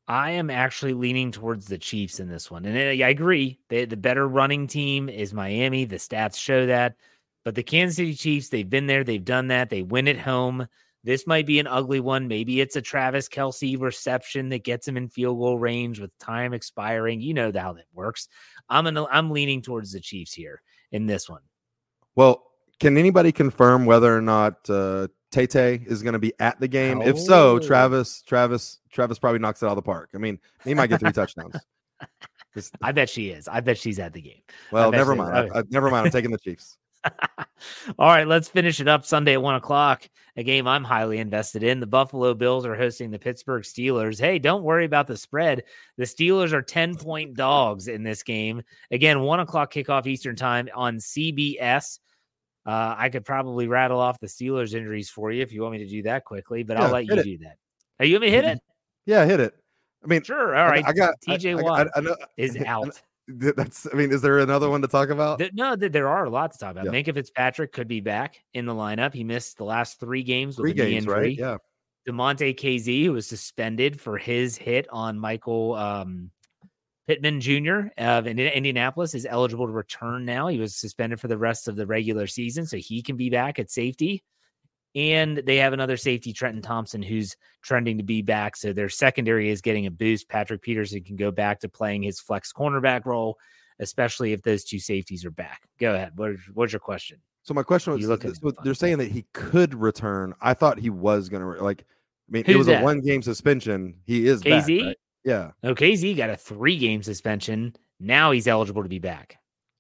I 0.10 0.32
am 0.32 0.50
actually 0.50 0.96
leaning 0.96 1.32
towards 1.32 1.68
the 1.68 1.78
Chiefs 1.78 2.20
in 2.20 2.28
this 2.28 2.50
one, 2.50 2.66
and 2.66 2.76
I 2.76 3.10
agree. 3.10 3.60
They, 3.70 3.86
the 3.86 3.96
better 3.96 4.28
running 4.28 4.66
team 4.66 5.08
is 5.08 5.36
Miami. 5.36 5.86
The 5.86 5.98
stats 5.98 6.36
show 6.36 6.66
that, 6.66 6.96
but 7.46 7.54
the 7.54 7.62
Kansas 7.62 7.98
City 7.98 8.16
Chiefs, 8.16 8.50
they've 8.50 8.70
been 8.70 8.88
there, 8.88 9.04
they've 9.04 9.24
done 9.24 9.50
that. 9.50 9.70
They 9.70 9.84
win 9.84 10.08
at 10.08 10.18
home. 10.18 10.68
This 11.04 11.28
might 11.28 11.46
be 11.46 11.60
an 11.60 11.68
ugly 11.68 12.00
one. 12.00 12.28
Maybe 12.28 12.60
it's 12.60 12.76
a 12.76 12.82
Travis 12.82 13.30
Kelce 13.30 13.80
reception 13.80 14.50
that 14.50 14.64
gets 14.64 14.88
him 14.88 14.98
in 14.98 15.10
field 15.10 15.38
goal 15.38 15.60
range 15.60 16.00
with 16.00 16.18
time 16.18 16.54
expiring. 16.54 17.22
You 17.22 17.36
know 17.36 17.52
how 17.56 17.74
that 17.74 17.86
works. 17.94 18.30
I'm 18.68 18.88
an, 18.88 18.98
I'm 18.98 19.30
leaning 19.30 19.62
towards 19.62 19.92
the 19.92 20.00
Chiefs 20.00 20.34
here 20.34 20.64
in 20.92 21.06
this 21.06 21.30
one. 21.30 21.42
Well, 22.16 22.44
can 22.80 22.98
anybody 22.98 23.32
confirm 23.32 23.86
whether 23.86 24.16
or 24.16 24.22
not 24.22 24.68
uh, 24.70 25.08
Tay 25.32 25.82
is 25.86 26.02
going 26.02 26.14
to 26.14 26.20
be 26.20 26.34
at 26.40 26.60
the 26.60 26.68
game? 26.68 27.00
Oh. 27.00 27.08
If 27.08 27.20
so, 27.20 27.56
oh. 27.56 27.60
Travis 27.60 28.22
Travis 28.24 28.80
Travis 28.92 29.20
probably 29.20 29.40
knocks 29.40 29.62
it 29.62 29.68
out 29.68 29.72
of 29.72 29.76
the 29.78 29.82
park. 29.82 30.10
I 30.14 30.18
mean, 30.18 30.40
he 30.64 30.74
might 30.74 30.88
get 30.88 31.00
three 31.00 31.12
touchdowns. 31.12 31.56
I 32.82 32.92
bet 32.92 33.10
she 33.10 33.30
is. 33.30 33.48
I 33.48 33.60
bet 33.60 33.78
she's 33.78 34.00
at 34.00 34.14
the 34.14 34.22
game. 34.22 34.42
Well, 34.72 34.92
never 34.92 35.16
mind. 35.16 35.52
I, 35.54 35.60
I, 35.60 35.64
never 35.70 35.90
mind. 35.90 36.08
I'm 36.08 36.12
taking 36.12 36.32
the 36.32 36.40
Chiefs. 36.40 36.78
All 38.00 38.08
right, 38.08 38.28
let's 38.28 38.50
finish 38.50 38.82
it 38.82 38.88
up 38.88 39.06
Sunday 39.06 39.34
at 39.34 39.42
one 39.42 39.56
o'clock. 39.56 40.10
A 40.36 40.44
game 40.44 40.68
I'm 40.68 40.84
highly 40.84 41.20
invested 41.20 41.64
in. 41.64 41.80
The 41.80 41.88
Buffalo 41.88 42.34
Bills 42.34 42.66
are 42.66 42.76
hosting 42.76 43.12
the 43.12 43.20
Pittsburgh 43.20 43.64
Steelers. 43.64 44.20
Hey, 44.20 44.40
don't 44.40 44.64
worry 44.64 44.86
about 44.86 45.08
the 45.08 45.18
spread. 45.18 45.64
The 45.98 46.04
Steelers 46.04 46.52
are 46.52 46.62
10 46.62 46.96
point 46.96 47.36
dogs 47.36 47.88
in 47.88 48.04
this 48.04 48.24
game. 48.24 48.64
Again, 48.92 49.22
one 49.22 49.40
o'clock 49.40 49.72
kickoff 49.72 50.08
Eastern 50.08 50.36
time 50.36 50.70
on 50.76 50.98
CBS. 50.98 52.00
Uh, 52.70 52.96
I 52.96 53.10
could 53.10 53.26
probably 53.26 53.68
rattle 53.68 54.00
off 54.00 54.20
the 54.20 54.28
Steelers 54.28 54.76
injuries 54.76 55.10
for 55.10 55.32
you 55.32 55.42
if 55.42 55.52
you 55.52 55.64
want 55.64 55.72
me 55.72 55.80
to 55.80 55.88
do 55.88 56.04
that 56.04 56.24
quickly, 56.24 56.62
but 56.62 56.78
yeah, 56.78 56.84
I'll 56.84 56.92
let 56.92 57.08
you 57.08 57.16
it. 57.16 57.24
do 57.24 57.38
that. 57.40 57.58
Are 58.00 58.06
you 58.06 58.14
want 58.14 58.26
me 58.26 58.30
to 58.30 58.36
hit 58.36 58.46
it? 58.46 58.60
Yeah, 59.08 59.26
hit 59.26 59.40
it. 59.40 59.56
I 60.04 60.08
mean, 60.08 60.22
sure. 60.22 60.56
All 60.56 60.68
right. 60.68 60.86
I, 60.86 60.94
got 60.94 61.16
TJ 61.28 61.64
Watt 61.64 61.88
I, 61.96 62.00
I, 62.00 62.14
is 62.38 62.56
out. 62.68 63.02
That's. 63.28 63.88
I 63.92 63.96
mean, 63.96 64.12
is 64.12 64.22
there 64.22 64.38
another 64.38 64.70
one 64.70 64.84
to 64.84 64.88
talk 64.88 65.10
about? 65.10 65.42
no, 65.54 65.76
there 65.76 66.08
are 66.10 66.26
a 66.26 66.30
lot 66.30 66.52
to 66.52 66.60
talk 66.60 66.72
about. 66.74 66.86
Yeah. 66.86 66.92
Minkah 66.92 67.16
Fitzpatrick 67.16 67.74
could 67.74 67.88
be 67.88 68.02
back 68.02 68.40
in 68.54 68.68
the 68.68 68.74
lineup. 68.74 69.16
He 69.16 69.24
missed 69.24 69.58
the 69.58 69.66
last 69.66 70.00
three 70.00 70.22
games 70.22 70.56
with 70.56 70.66
three 70.66 70.74
games, 70.74 71.06
injury. 71.06 71.16
right? 71.16 71.38
Yeah. 71.38 71.58
Damontae 72.08 72.56
Kazee, 72.56 73.06
who 73.06 73.14
was 73.14 73.26
suspended 73.26 74.00
for 74.00 74.20
his 74.20 74.58
hit 74.58 74.88
on 74.92 75.18
Michael 75.18 75.74
um, 75.74 76.30
Pittman 77.10 77.42
Jr. 77.42 77.88
of 77.98 78.28
Indianapolis, 78.28 79.16
is 79.16 79.26
eligible 79.28 79.66
to 79.66 79.74
return 79.74 80.26
now. 80.26 80.46
He 80.46 80.60
was 80.60 80.76
suspended 80.76 81.20
for 81.20 81.28
the 81.28 81.40
rest 81.40 81.68
of 81.68 81.76
the 81.76 81.88
regular 81.88 82.28
season, 82.28 82.68
so 82.68 82.78
he 82.78 83.02
can 83.02 83.18
be 83.18 83.32
back 83.32 83.58
at 83.58 83.72
safety. 83.72 84.24
And 84.94 85.38
they 85.38 85.56
have 85.56 85.74
another 85.74 85.98
safety, 85.98 86.34
Trenton 86.34 86.62
Thompson, 86.62 87.02
who's 87.02 87.36
trending 87.64 87.98
to 87.98 88.04
be 88.04 88.22
back. 88.22 88.56
So 88.56 88.74
their 88.74 88.90
secondary 88.90 89.50
is 89.50 89.60
getting 89.60 89.88
a 89.88 89.92
boost. 89.92 90.30
Patrick 90.30 90.62
Peterson 90.62 91.04
can 91.04 91.16
go 91.16 91.32
back 91.32 91.62
to 91.62 91.68
playing 91.68 92.04
his 92.04 92.20
flex 92.20 92.54
cornerback 92.54 93.08
role, 93.08 93.40
especially 93.80 94.32
if 94.32 94.44
those 94.44 94.64
two 94.64 94.78
safeties 94.78 95.26
are 95.26 95.32
back. 95.32 95.62
Go 95.80 95.96
ahead. 95.96 96.12
What, 96.16 96.34
what's 96.54 96.74
your 96.74 96.80
question? 96.80 97.18
So 97.42 97.56
my 97.56 97.64
question 97.64 97.92
was: 97.94 98.06
so 98.06 98.52
they're 98.64 98.76
saying 98.76 99.00
that 99.00 99.12
he 99.12 99.26
could 99.34 99.74
return. 99.74 100.36
I 100.42 100.54
thought 100.54 100.78
he 100.78 100.92
was 100.92 101.28
going 101.28 101.42
to 101.42 101.64
like. 101.64 101.82
I 101.82 102.32
mean, 102.32 102.44
Who's 102.46 102.54
it 102.54 102.58
was 102.60 102.68
that? 102.68 102.82
a 102.82 102.86
one 102.86 103.02
game 103.02 103.24
suspension. 103.24 103.96
He 104.06 104.28
is 104.28 104.44
Kazee. 104.44 104.82
Back, 104.82 104.86
right? 104.86 104.98
Yeah. 105.30 105.52
Kazee 105.64 106.16
got 106.16 106.30
a 106.30 106.36
three 106.36 106.78
game 106.78 107.04
suspension. 107.04 107.76
Now 108.00 108.32
he's 108.32 108.48
eligible 108.48 108.84
to 108.84 108.90
be 108.90 109.00
back. 109.00 109.38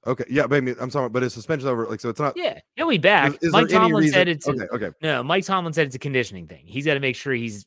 Okay, 0.07 0.23
yeah, 0.29 0.47
but 0.47 0.55
I 0.55 0.61
mean, 0.61 0.75
I'm 0.79 0.89
sorry, 0.89 1.09
but 1.09 1.23
his 1.23 1.33
suspension's 1.33 1.69
over. 1.69 1.85
Like, 1.85 1.99
so 1.99 2.09
it's 2.09 2.19
not. 2.19 2.37
Yeah, 2.37 2.59
he'll 2.75 2.89
be 2.89 2.97
back. 2.97 3.31
Is, 3.31 3.49
is 3.49 3.51
Mike 3.51 3.67
Tomlin 3.67 4.09
said 4.09 4.29
it's. 4.29 4.47
Okay, 4.47 4.65
okay. 4.73 4.91
No, 5.01 5.21
Mike 5.23 5.43
Tomlin 5.43 5.73
said 5.73 5.87
it's 5.87 5.95
a 5.95 5.99
conditioning 5.99 6.47
thing. 6.47 6.63
He's 6.65 6.85
got 6.85 6.93
to 6.93 7.01
make 7.01 7.15
sure 7.15 7.33
he's 7.33 7.65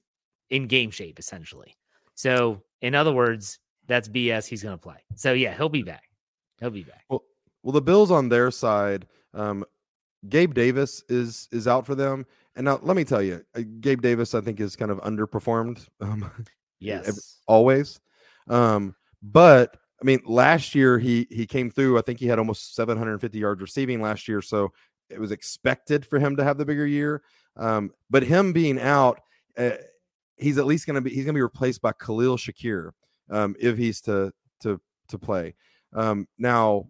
in 0.48 0.66
game 0.66 0.90
shape, 0.90 1.18
essentially. 1.18 1.76
So, 2.14 2.62
in 2.80 2.94
other 2.94 3.12
words, 3.12 3.58
that's 3.86 4.08
BS. 4.08 4.46
He's 4.46 4.62
going 4.62 4.74
to 4.74 4.82
play. 4.82 4.96
So, 5.14 5.34
yeah, 5.34 5.54
he'll 5.54 5.68
be 5.68 5.82
back. 5.82 6.04
He'll 6.58 6.70
be 6.70 6.84
back. 6.84 7.04
Well, 7.10 7.22
well, 7.62 7.72
the 7.72 7.82
Bills 7.82 8.10
on 8.10 8.30
their 8.30 8.50
side, 8.50 9.06
um, 9.34 9.64
Gabe 10.28 10.54
Davis 10.54 11.04
is 11.10 11.48
is 11.52 11.68
out 11.68 11.84
for 11.84 11.94
them. 11.94 12.24
And 12.56 12.64
now, 12.64 12.80
let 12.82 12.96
me 12.96 13.04
tell 13.04 13.22
you, 13.22 13.44
uh, 13.54 13.60
Gabe 13.80 14.00
Davis, 14.00 14.34
I 14.34 14.40
think, 14.40 14.58
is 14.58 14.74
kind 14.74 14.90
of 14.90 14.98
underperformed. 15.02 15.86
Um, 16.00 16.30
yes, 16.82 17.38
always. 17.46 18.00
Um, 18.48 18.94
but 19.22 19.76
I 20.00 20.04
mean, 20.04 20.20
last 20.26 20.74
year 20.74 20.98
he 20.98 21.26
he 21.30 21.46
came 21.46 21.70
through. 21.70 21.98
I 21.98 22.02
think 22.02 22.18
he 22.18 22.26
had 22.26 22.38
almost 22.38 22.74
750 22.74 23.38
yards 23.38 23.60
receiving 23.60 24.02
last 24.02 24.26
year, 24.28 24.42
so 24.42 24.72
it 25.08 25.20
was 25.20 25.30
expected 25.30 26.04
for 26.04 26.18
him 26.18 26.36
to 26.36 26.44
have 26.44 26.58
the 26.58 26.64
bigger 26.64 26.86
year. 26.86 27.22
Um, 27.56 27.92
but 28.10 28.22
him 28.22 28.52
being 28.52 28.80
out, 28.80 29.20
uh, 29.56 29.72
he's 30.36 30.58
at 30.58 30.66
least 30.66 30.86
going 30.86 30.96
to 30.96 31.00
be 31.00 31.10
he's 31.10 31.24
going 31.24 31.34
to 31.34 31.38
be 31.38 31.42
replaced 31.42 31.82
by 31.82 31.92
Khalil 31.92 32.36
Shakir 32.36 32.90
um, 33.30 33.54
if 33.60 33.76
he's 33.76 34.00
to 34.02 34.32
to 34.60 34.80
to 35.08 35.18
play. 35.18 35.54
Um, 35.92 36.26
now, 36.38 36.88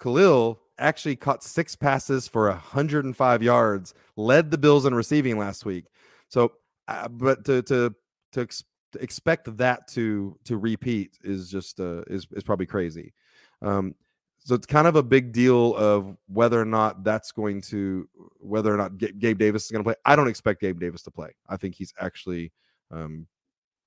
Khalil 0.00 0.60
actually 0.78 1.16
caught 1.16 1.42
six 1.42 1.74
passes 1.74 2.28
for 2.28 2.48
105 2.48 3.42
yards, 3.42 3.94
led 4.16 4.50
the 4.50 4.58
Bills 4.58 4.86
in 4.86 4.94
receiving 4.94 5.38
last 5.38 5.64
week. 5.64 5.86
So, 6.28 6.52
uh, 6.86 7.08
but 7.08 7.44
to 7.46 7.62
to 7.62 7.94
to 8.32 8.46
expect 9.00 9.56
that 9.56 9.88
to 9.88 10.38
to 10.44 10.56
repeat 10.56 11.18
is 11.22 11.50
just 11.50 11.80
uh, 11.80 12.02
is 12.06 12.26
is 12.32 12.42
probably 12.42 12.66
crazy. 12.66 13.12
Um, 13.62 13.94
so 14.38 14.54
it's 14.54 14.66
kind 14.66 14.86
of 14.86 14.96
a 14.96 15.02
big 15.02 15.32
deal 15.32 15.74
of 15.76 16.16
whether 16.26 16.60
or 16.60 16.64
not 16.64 17.04
that's 17.04 17.32
going 17.32 17.60
to 17.62 18.08
whether 18.38 18.72
or 18.72 18.76
not 18.76 18.96
Gabe 18.96 19.38
Davis 19.38 19.64
is 19.64 19.70
going 19.70 19.84
to 19.84 19.86
play. 19.86 19.96
I 20.04 20.16
don't 20.16 20.28
expect 20.28 20.60
Gabe 20.60 20.80
Davis 20.80 21.02
to 21.02 21.10
play. 21.10 21.34
I 21.48 21.56
think 21.56 21.74
he's 21.74 21.92
actually 22.00 22.52
um, 22.90 23.26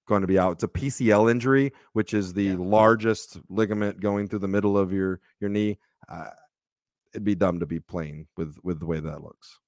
going 0.07 0.21
to 0.21 0.27
be 0.27 0.37
out. 0.37 0.51
It's 0.53 0.63
a 0.63 0.67
PCL 0.67 1.31
injury, 1.31 1.73
which 1.93 2.13
is 2.13 2.33
the 2.33 2.43
yeah. 2.43 2.55
largest 2.59 3.39
ligament 3.49 4.01
going 4.01 4.27
through 4.27 4.39
the 4.39 4.47
middle 4.47 4.77
of 4.77 4.93
your 4.93 5.19
your 5.39 5.49
knee. 5.49 5.79
Uh, 6.07 6.29
it'd 7.13 7.23
be 7.23 7.35
dumb 7.35 7.59
to 7.59 7.65
be 7.65 7.79
playing 7.79 8.27
with 8.37 8.57
with 8.63 8.79
the 8.79 8.85
way 8.85 8.99
that 8.99 9.23
looks. 9.23 9.60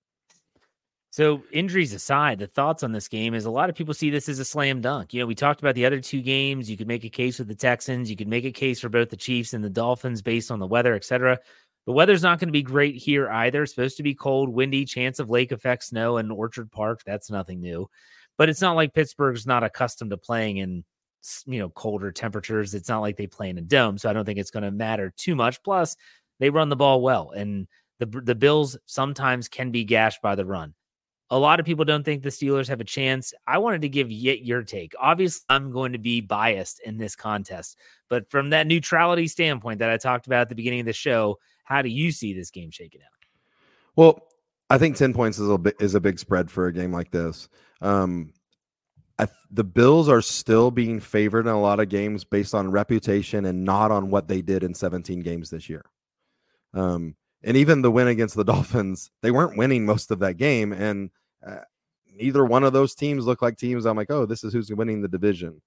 So, 1.14 1.44
injuries 1.52 1.94
aside, 1.94 2.40
the 2.40 2.48
thoughts 2.48 2.82
on 2.82 2.92
this 2.92 3.08
game 3.08 3.36
is 3.36 3.46
a 3.46 3.52
lot 3.52 3.70
of 3.70 3.76
people 3.76 3.94
see 3.94 4.10
this 4.10 4.28
as 4.28 4.40
a 4.40 4.46
slam 4.46 4.82
dunk. 4.82 5.14
You 5.14 5.20
know, 5.20 5.28
we 5.28 5.36
talked 5.36 5.60
about 5.60 5.76
the 5.76 5.86
other 5.86 6.00
two 6.00 6.24
games. 6.24 6.72
You 6.72 6.76
could 6.76 6.88
make 6.88 7.04
a 7.04 7.10
case 7.10 7.38
with 7.38 7.48
the 7.48 7.54
Texans. 7.54 8.10
You 8.10 8.16
could 8.16 8.28
make 8.28 8.46
a 8.46 8.52
case 8.52 8.80
for 8.80 8.90
both 8.90 9.12
the 9.12 9.16
Chiefs 9.16 9.54
and 9.54 9.64
the 9.64 9.70
Dolphins 9.70 10.24
based 10.24 10.50
on 10.50 10.58
the 10.58 10.66
weather, 10.66 10.96
etc. 10.96 11.38
The 11.86 11.92
weather's 11.92 12.24
not 12.24 12.40
going 12.40 12.48
to 12.48 12.52
be 12.52 12.64
great 12.64 12.96
here 12.96 13.30
either. 13.30 13.62
It's 13.62 13.76
supposed 13.76 13.98
to 13.98 14.04
be 14.04 14.16
cold, 14.16 14.50
windy, 14.50 14.86
chance 14.86 15.20
of 15.20 15.30
lake 15.30 15.52
effect 15.52 15.84
snow 15.84 16.18
in 16.18 16.32
Orchard 16.32 16.72
Park. 16.72 17.04
That's 17.06 17.30
nothing 17.30 17.60
new. 17.60 17.88
But 18.40 18.50
it's 18.50 18.62
not 18.62 18.76
like 18.76 18.96
Pittsburgh's 18.96 19.46
not 19.46 19.64
accustomed 19.64 20.10
to 20.10 20.18
playing 20.18 20.58
in 20.58 20.84
you 21.46 21.60
know 21.60 21.70
colder 21.70 22.12
temperatures. 22.12 22.74
It's 22.74 22.90
not 22.90 23.02
like 23.02 23.18
they 23.18 23.28
play 23.28 23.50
in 23.50 23.60
a 23.60 23.62
dome, 23.62 24.00
so 24.00 24.10
I 24.10 24.14
don't 24.14 24.26
think 24.26 24.40
it's 24.40 24.50
going 24.50 24.64
to 24.64 24.72
matter 24.72 25.14
too 25.16 25.36
much. 25.36 25.62
Plus, 25.62 25.96
they 26.40 26.50
run 26.50 26.70
the 26.70 26.76
ball 26.76 27.04
well, 27.04 27.30
and 27.36 27.68
the 28.00 28.08
the 28.08 28.34
Bills 28.34 28.78
sometimes 28.88 29.48
can 29.48 29.70
be 29.70 29.84
gashed 29.84 30.24
by 30.24 30.34
the 30.34 30.48
run. 30.48 30.74
A 31.30 31.38
lot 31.38 31.60
of 31.60 31.66
people 31.66 31.86
don't 31.86 32.04
think 32.04 32.22
the 32.22 32.30
Steelers 32.30 32.68
have 32.68 32.82
a 32.82 32.86
chance. 32.86 33.34
I 33.48 33.58
wanted 33.58 33.82
to 33.82 33.90
give 33.90 34.12
yet 34.12 34.44
your 34.44 34.62
take. 34.62 34.94
Obviously, 35.00 35.42
I'm 35.50 35.72
going 35.72 35.94
to 35.94 35.98
be 35.98 36.22
biased 36.22 36.80
in 36.82 36.98
this 36.98 37.16
contest, 37.16 37.78
but 38.10 38.30
from 38.30 38.52
that 38.52 38.68
neutrality 38.68 39.28
standpoint 39.28 39.80
that 39.80 39.90
I 39.90 39.98
talked 39.98 40.28
about 40.28 40.42
at 40.42 40.50
the 40.50 40.56
beginning 40.56 40.82
of 40.82 40.86
the 40.86 40.94
show, 40.94 41.40
how 41.64 41.82
do 41.82 41.90
you 41.90 42.12
see 42.12 42.34
this 42.34 42.52
game 42.52 42.72
shaking 42.72 43.02
out? 43.02 43.08
Well, 43.96 44.28
I 44.70 44.78
think 44.78 44.98
10 44.98 45.14
points 45.14 45.40
is 45.40 45.50
a 45.50 45.58
big, 45.58 45.76
is 45.80 45.96
a 45.96 46.02
big 46.02 46.20
spread 46.20 46.52
for 46.52 46.68
a 46.68 46.74
game 46.74 46.92
like 46.92 47.12
this. 47.12 47.48
Um, 47.82 48.34
I, 49.20 49.28
the 49.52 49.64
Bills 49.64 50.10
are 50.10 50.22
still 50.22 50.72
being 50.72 51.00
favored 51.00 51.46
in 51.46 51.54
a 51.54 51.62
lot 51.62 51.80
of 51.80 51.90
games 51.90 52.24
based 52.24 52.56
on 52.56 52.72
reputation 52.72 53.46
and 53.46 53.64
not 53.64 53.92
on 53.92 54.10
what 54.10 54.28
they 54.28 54.42
did 54.42 54.64
in 54.64 54.74
17 54.74 55.20
games 55.20 55.50
this 55.50 55.70
year. 55.70 55.86
Um, 56.74 57.16
and 57.44 57.58
even 57.58 57.82
the 57.82 57.92
win 57.92 58.08
against 58.08 58.36
the 58.36 58.44
Dolphins, 58.44 59.12
they 59.22 59.32
weren't 59.32 59.58
winning 59.58 59.86
most 59.86 60.12
of 60.12 60.20
that 60.20 60.38
game, 60.38 60.72
and 60.72 61.10
uh, 61.46 61.58
neither 62.16 62.46
one 62.46 62.64
of 62.64 62.74
those 62.74 62.96
teams 62.96 63.26
look 63.26 63.42
like 63.42 63.58
teams. 63.58 63.86
I'm 63.86 63.98
like, 63.98 64.12
oh, 64.12 64.26
this 64.26 64.44
is 64.44 64.54
who's 64.54 64.72
winning 64.72 65.02
the 65.02 65.08
division. 65.08 65.62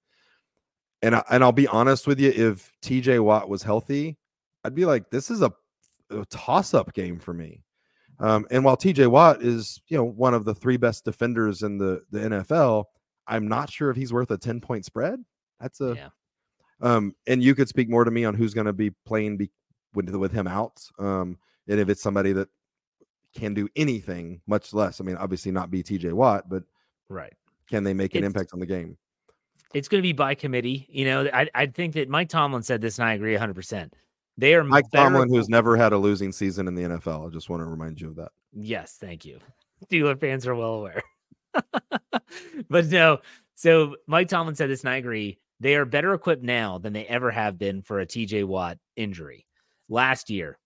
And 1.01 1.15
I, 1.15 1.23
and 1.29 1.43
I'll 1.43 1.51
be 1.51 1.67
honest 1.67 2.07
with 2.07 2.19
you, 2.19 2.31
if 2.31 2.73
T.J. 2.81 3.19
Watt 3.19 3.49
was 3.49 3.61
healthy, 3.61 4.17
I'd 4.63 4.73
be 4.73 4.85
like, 4.85 5.11
this 5.11 5.29
is 5.29 5.43
a, 5.43 5.53
a 6.09 6.25
toss 6.25 6.73
up 6.73 6.93
game 6.93 7.19
for 7.19 7.33
me. 7.33 7.61
Um, 8.19 8.47
and 8.49 8.65
while 8.65 8.77
T.J. 8.77 9.07
Watt 9.07 9.43
is 9.43 9.79
you 9.87 9.97
know 9.97 10.03
one 10.03 10.33
of 10.33 10.45
the 10.45 10.55
three 10.55 10.77
best 10.77 11.05
defenders 11.05 11.61
in 11.61 11.77
the 11.77 12.01
the 12.11 12.19
NFL, 12.19 12.85
I'm 13.27 13.47
not 13.47 13.71
sure 13.71 13.91
if 13.91 13.97
he's 13.97 14.13
worth 14.13 14.31
a 14.31 14.37
10 14.37 14.59
point 14.59 14.85
spread. 14.85 15.23
That's 15.59 15.81
a 15.81 15.93
yeah. 15.95 16.09
Um, 16.79 17.15
and 17.25 17.41
you 17.41 17.55
could 17.55 17.67
speak 17.67 17.89
more 17.89 18.03
to 18.03 18.11
me 18.11 18.25
on 18.25 18.35
who's 18.35 18.53
going 18.53 18.67
to 18.67 18.73
be 18.73 18.91
playing 19.05 19.37
be, 19.37 19.51
with 19.93 20.09
with 20.09 20.31
him 20.31 20.47
out. 20.47 20.79
Um, 20.99 21.37
and 21.67 21.79
if 21.79 21.89
it's 21.89 22.01
somebody 22.01 22.33
that 22.33 22.49
can 23.33 23.53
do 23.53 23.67
anything, 23.75 24.41
much 24.47 24.73
less. 24.73 24.99
I 24.99 25.03
mean, 25.03 25.17
obviously 25.17 25.51
not 25.51 25.69
be 25.69 25.83
TJ 25.83 26.13
Watt, 26.13 26.49
but 26.49 26.63
right. 27.09 27.33
Can 27.69 27.83
they 27.83 27.93
make 27.93 28.15
an 28.15 28.19
it's, 28.19 28.27
impact 28.27 28.51
on 28.53 28.59
the 28.59 28.65
game? 28.65 28.97
It's 29.73 29.87
going 29.87 29.99
to 29.99 30.07
be 30.07 30.13
by 30.13 30.35
committee. 30.35 30.87
You 30.89 31.05
know, 31.05 31.29
I, 31.33 31.49
I 31.53 31.65
think 31.67 31.93
that 31.95 32.09
Mike 32.09 32.29
Tomlin 32.29 32.63
said 32.63 32.81
this, 32.81 32.97
and 32.97 33.07
I 33.07 33.13
agree 33.13 33.35
100%. 33.35 33.91
They 34.37 34.55
are 34.55 34.63
Mike 34.63 34.89
better... 34.91 35.09
Tomlin, 35.09 35.29
who's 35.29 35.49
never 35.49 35.75
had 35.75 35.93
a 35.93 35.97
losing 35.97 36.31
season 36.31 36.67
in 36.67 36.75
the 36.75 36.83
NFL. 36.83 37.27
I 37.27 37.29
just 37.29 37.49
want 37.49 37.61
to 37.61 37.65
remind 37.65 37.99
you 37.99 38.09
of 38.09 38.15
that. 38.15 38.31
Yes, 38.53 38.97
thank 38.99 39.25
you. 39.25 39.39
Steeler 39.85 40.19
fans 40.19 40.47
are 40.47 40.55
well 40.55 40.75
aware. 40.75 41.01
but 42.69 42.85
no, 42.87 43.19
so 43.55 43.95
Mike 44.07 44.29
Tomlin 44.29 44.55
said 44.55 44.69
this, 44.69 44.81
and 44.81 44.89
I 44.89 44.97
agree. 44.97 45.39
They 45.59 45.75
are 45.75 45.85
better 45.85 46.13
equipped 46.13 46.43
now 46.43 46.77
than 46.77 46.93
they 46.93 47.05
ever 47.05 47.31
have 47.31 47.57
been 47.57 47.81
for 47.81 47.99
a 47.99 48.05
TJ 48.05 48.45
Watt 48.45 48.77
injury. 48.95 49.47
Last 49.89 50.29
year, 50.29 50.59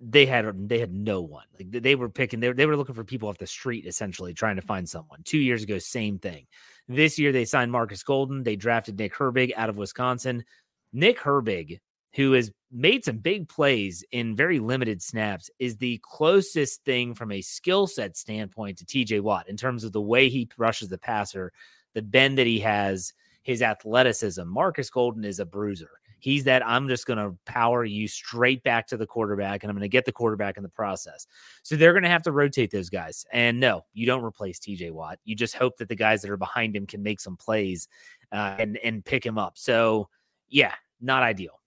they 0.00 0.26
had 0.26 0.46
um, 0.46 0.66
they 0.66 0.78
had 0.78 0.92
no 0.92 1.20
one. 1.20 1.46
Like 1.58 1.70
they 1.70 1.94
were 1.94 2.08
picking, 2.08 2.40
they 2.40 2.52
they 2.52 2.66
were 2.66 2.76
looking 2.76 2.94
for 2.94 3.04
people 3.04 3.28
off 3.28 3.38
the 3.38 3.46
street, 3.46 3.86
essentially 3.86 4.34
trying 4.34 4.56
to 4.56 4.62
find 4.62 4.88
someone. 4.88 5.20
Two 5.24 5.38
years 5.38 5.62
ago, 5.62 5.78
same 5.78 6.18
thing. 6.18 6.46
This 6.88 7.18
year, 7.18 7.32
they 7.32 7.44
signed 7.44 7.72
Markus 7.72 8.02
Golden. 8.02 8.42
They 8.42 8.56
drafted 8.56 8.98
Nick 8.98 9.14
Herbig 9.14 9.52
out 9.56 9.70
of 9.70 9.76
Wisconsin. 9.76 10.44
Nick 10.92 11.18
Herbig, 11.18 11.78
who 12.14 12.32
has 12.32 12.50
made 12.70 13.04
some 13.04 13.18
big 13.18 13.48
plays 13.48 14.04
in 14.12 14.36
very 14.36 14.58
limited 14.58 15.00
snaps, 15.02 15.50
is 15.58 15.76
the 15.76 16.00
closest 16.02 16.84
thing 16.84 17.14
from 17.14 17.32
a 17.32 17.40
skill 17.40 17.86
set 17.86 18.16
standpoint 18.16 18.78
to 18.78 18.84
TJ 18.84 19.20
Watt 19.20 19.48
in 19.48 19.56
terms 19.56 19.84
of 19.84 19.92
the 19.92 20.00
way 20.00 20.28
he 20.28 20.48
rushes 20.58 20.88
the 20.88 20.98
passer, 20.98 21.52
the 21.94 22.02
bend 22.02 22.38
that 22.38 22.46
he 22.46 22.60
has, 22.60 23.12
his 23.42 23.62
athleticism. 23.62 24.46
Markus 24.46 24.90
Golden 24.90 25.24
is 25.24 25.38
a 25.38 25.46
bruiser. 25.46 25.90
He's 26.24 26.44
that 26.44 26.66
I'm 26.66 26.88
just 26.88 27.04
going 27.04 27.18
to 27.18 27.36
power 27.44 27.84
you 27.84 28.08
straight 28.08 28.62
back 28.62 28.86
to 28.86 28.96
the 28.96 29.06
quarterback 29.06 29.62
and 29.62 29.68
I'm 29.68 29.76
going 29.76 29.82
to 29.82 29.90
get 29.90 30.06
the 30.06 30.12
quarterback 30.12 30.56
in 30.56 30.62
the 30.62 30.70
process. 30.70 31.26
So 31.62 31.76
they're 31.76 31.92
going 31.92 32.04
to 32.04 32.08
have 32.08 32.22
to 32.22 32.32
rotate 32.32 32.70
those 32.70 32.88
guys. 32.88 33.26
And 33.30 33.60
no, 33.60 33.84
you 33.92 34.06
don't 34.06 34.24
replace 34.24 34.58
TJ 34.58 34.90
Watt. 34.90 35.18
You 35.24 35.36
just 35.36 35.54
hope 35.54 35.76
that 35.76 35.90
the 35.90 35.94
guys 35.94 36.22
that 36.22 36.30
are 36.30 36.38
behind 36.38 36.74
him 36.74 36.86
can 36.86 37.02
make 37.02 37.20
some 37.20 37.36
plays 37.36 37.88
uh, 38.32 38.56
and 38.58 38.78
and 38.78 39.04
pick 39.04 39.22
him 39.22 39.36
up. 39.36 39.58
So 39.58 40.08
yeah, 40.48 40.72
not 40.98 41.22
ideal. 41.22 41.60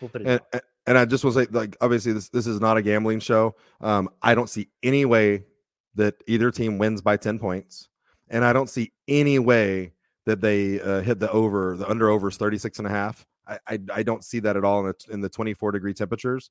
We'll 0.00 0.08
put 0.08 0.22
it. 0.22 0.42
And, 0.52 0.62
and 0.88 0.98
I 0.98 1.04
just 1.04 1.22
to 1.22 1.30
say, 1.30 1.46
like, 1.52 1.76
obviously 1.80 2.12
this 2.12 2.28
this 2.28 2.48
is 2.48 2.60
not 2.60 2.76
a 2.76 2.82
gambling 2.82 3.20
show. 3.20 3.54
Um, 3.80 4.08
I 4.20 4.34
don't 4.34 4.50
see 4.50 4.68
any 4.82 5.04
way 5.04 5.44
that 5.94 6.16
either 6.26 6.50
team 6.50 6.76
wins 6.76 7.02
by 7.02 7.16
ten 7.16 7.38
points, 7.38 7.88
and 8.30 8.44
I 8.44 8.52
don't 8.52 8.68
see 8.68 8.90
any 9.06 9.38
way 9.38 9.92
that 10.26 10.40
they 10.40 10.80
uh, 10.80 11.02
hit 11.02 11.20
the 11.20 11.30
over 11.30 11.76
the 11.76 11.88
under 11.88 12.10
overs 12.10 12.36
36 12.36 12.78
and 12.78 12.88
a 12.88 12.90
half 12.90 13.26
I, 13.46 13.58
I, 13.66 13.78
I 13.92 14.02
don't 14.02 14.24
see 14.24 14.40
that 14.40 14.56
at 14.56 14.64
all 14.64 14.80
in 14.80 14.86
the, 14.86 15.12
in 15.14 15.20
the 15.20 15.28
24 15.28 15.72
degree 15.72 15.94
temperatures. 15.94 16.50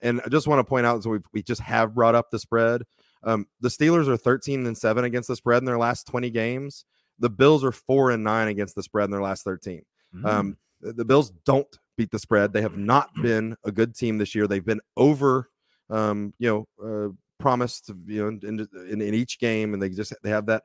And 0.00 0.20
I 0.24 0.28
just 0.28 0.46
want 0.46 0.60
to 0.60 0.64
point 0.64 0.86
out, 0.86 1.02
so 1.02 1.10
we 1.10 1.18
we 1.32 1.42
just 1.42 1.60
have 1.62 1.94
brought 1.94 2.14
up 2.14 2.30
the 2.30 2.38
spread. 2.38 2.82
Um, 3.24 3.46
the 3.60 3.68
Steelers 3.68 4.06
are 4.06 4.16
13 4.16 4.66
and 4.66 4.78
seven 4.78 5.04
against 5.04 5.28
the 5.28 5.36
spread 5.36 5.58
in 5.58 5.64
their 5.64 5.78
last 5.78 6.06
20 6.06 6.30
games. 6.30 6.84
The 7.18 7.30
Bills 7.30 7.64
are 7.64 7.72
four 7.72 8.12
and 8.12 8.22
nine 8.22 8.46
against 8.48 8.76
the 8.76 8.82
spread 8.82 9.06
in 9.06 9.10
their 9.10 9.22
last 9.22 9.42
13. 9.42 9.82
Mm. 10.14 10.24
Um, 10.24 10.56
the 10.80 11.04
Bills 11.04 11.32
don't 11.44 11.66
beat 11.96 12.10
the 12.12 12.18
spread. 12.18 12.52
They 12.52 12.62
have 12.62 12.76
not 12.76 13.10
been 13.20 13.56
a 13.64 13.72
good 13.72 13.96
team 13.96 14.18
this 14.18 14.34
year. 14.34 14.46
They've 14.46 14.64
been 14.64 14.80
over, 14.96 15.50
um, 15.90 16.32
you 16.38 16.66
know, 16.80 17.08
uh, 17.08 17.12
promised, 17.38 17.90
you 18.06 18.22
know, 18.22 18.28
in, 18.48 18.68
in, 18.88 19.02
in 19.02 19.14
each 19.14 19.40
game, 19.40 19.74
and 19.74 19.82
they 19.82 19.90
just 19.90 20.14
they 20.22 20.30
have 20.30 20.46
that. 20.46 20.62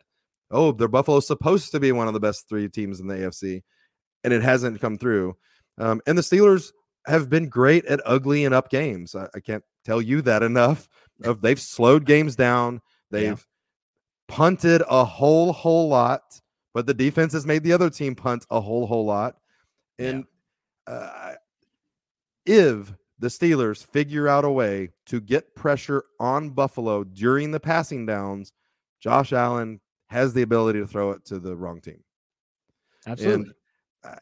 Oh, 0.51 0.71
they're 0.71 0.87
Buffalo's 0.87 1.25
supposed 1.25 1.71
to 1.71 1.79
be 1.79 1.91
one 1.91 2.07
of 2.07 2.13
the 2.13 2.19
best 2.19 2.47
three 2.47 2.69
teams 2.69 2.99
in 2.99 3.07
the 3.07 3.15
AFC, 3.15 3.63
and 4.23 4.31
it 4.31 4.43
hasn't 4.43 4.79
come 4.79 4.99
through. 4.99 5.35
Um, 5.77 6.01
and 6.05 6.17
the 6.17 6.21
Steelers 6.21 6.71
have 7.05 7.29
been 7.29 7.49
great 7.49 7.85
at 7.85 8.01
ugly 8.05 8.45
and 8.45 8.53
up 8.53 8.69
games. 8.69 9.15
I, 9.15 9.27
I 9.35 9.39
can't 9.39 9.63
tell 9.83 10.01
you 10.01 10.21
that 10.23 10.43
enough. 10.43 10.87
Of 11.23 11.41
they've 11.41 11.59
slowed 11.59 12.05
games 12.05 12.35
down. 12.35 12.81
They've 13.11 13.37
yeah. 13.37 14.35
punted 14.35 14.81
a 14.89 15.05
whole 15.05 15.53
whole 15.53 15.87
lot, 15.87 16.21
but 16.73 16.85
the 16.85 16.93
defense 16.93 17.33
has 17.33 17.45
made 17.45 17.63
the 17.63 17.73
other 17.73 17.89
team 17.89 18.15
punt 18.15 18.45
a 18.49 18.59
whole 18.59 18.87
whole 18.87 19.05
lot. 19.05 19.37
And 19.99 20.25
yeah. 20.87 20.93
uh, 20.93 21.33
if 22.45 22.93
the 23.19 23.27
Steelers 23.27 23.85
figure 23.85 24.27
out 24.27 24.43
a 24.43 24.49
way 24.49 24.89
to 25.05 25.21
get 25.21 25.55
pressure 25.55 26.03
on 26.19 26.49
Buffalo 26.49 27.03
during 27.03 27.51
the 27.51 27.59
passing 27.59 28.05
downs, 28.05 28.51
Josh 28.99 29.31
Allen 29.31 29.79
has 30.07 30.33
the 30.33 30.41
ability 30.41 30.79
to 30.79 30.87
throw 30.87 31.11
it 31.11 31.23
to 31.25 31.39
the 31.39 31.55
wrong 31.55 31.79
team. 31.79 32.03
Absolutely. 33.07 33.45
And 33.45 33.53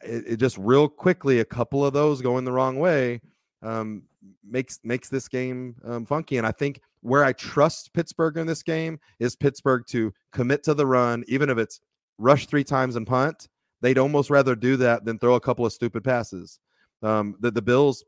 it, 0.02 0.24
it, 0.26 0.36
just 0.36 0.58
real 0.58 0.88
quickly 0.88 1.40
a 1.40 1.44
couple 1.44 1.84
of 1.84 1.92
those 1.92 2.20
going 2.20 2.44
the 2.44 2.52
wrong 2.52 2.78
way 2.78 3.20
um, 3.62 4.02
makes 4.48 4.80
makes 4.84 5.08
this 5.08 5.28
game 5.28 5.76
um, 5.84 6.04
funky. 6.04 6.38
And 6.38 6.46
I 6.46 6.52
think 6.52 6.80
where 7.00 7.24
I 7.24 7.32
trust 7.32 7.92
Pittsburgh 7.92 8.36
in 8.36 8.46
this 8.46 8.62
game 8.62 8.98
is 9.18 9.36
Pittsburgh 9.36 9.84
to 9.88 10.12
commit 10.32 10.62
to 10.64 10.74
the 10.74 10.86
run, 10.86 11.24
even 11.26 11.50
if 11.50 11.58
it's 11.58 11.80
rush 12.18 12.46
three 12.46 12.64
times 12.64 12.96
and 12.96 13.06
punt. 13.06 13.48
They'd 13.80 13.98
almost 13.98 14.30
rather 14.30 14.54
do 14.54 14.76
that 14.76 15.04
than 15.04 15.18
throw 15.18 15.34
a 15.34 15.40
couple 15.40 15.66
of 15.66 15.72
stupid 15.72 16.04
passes. 16.04 16.60
Um, 17.02 17.34
the, 17.40 17.50
the 17.50 17.62
Bills 17.62 18.04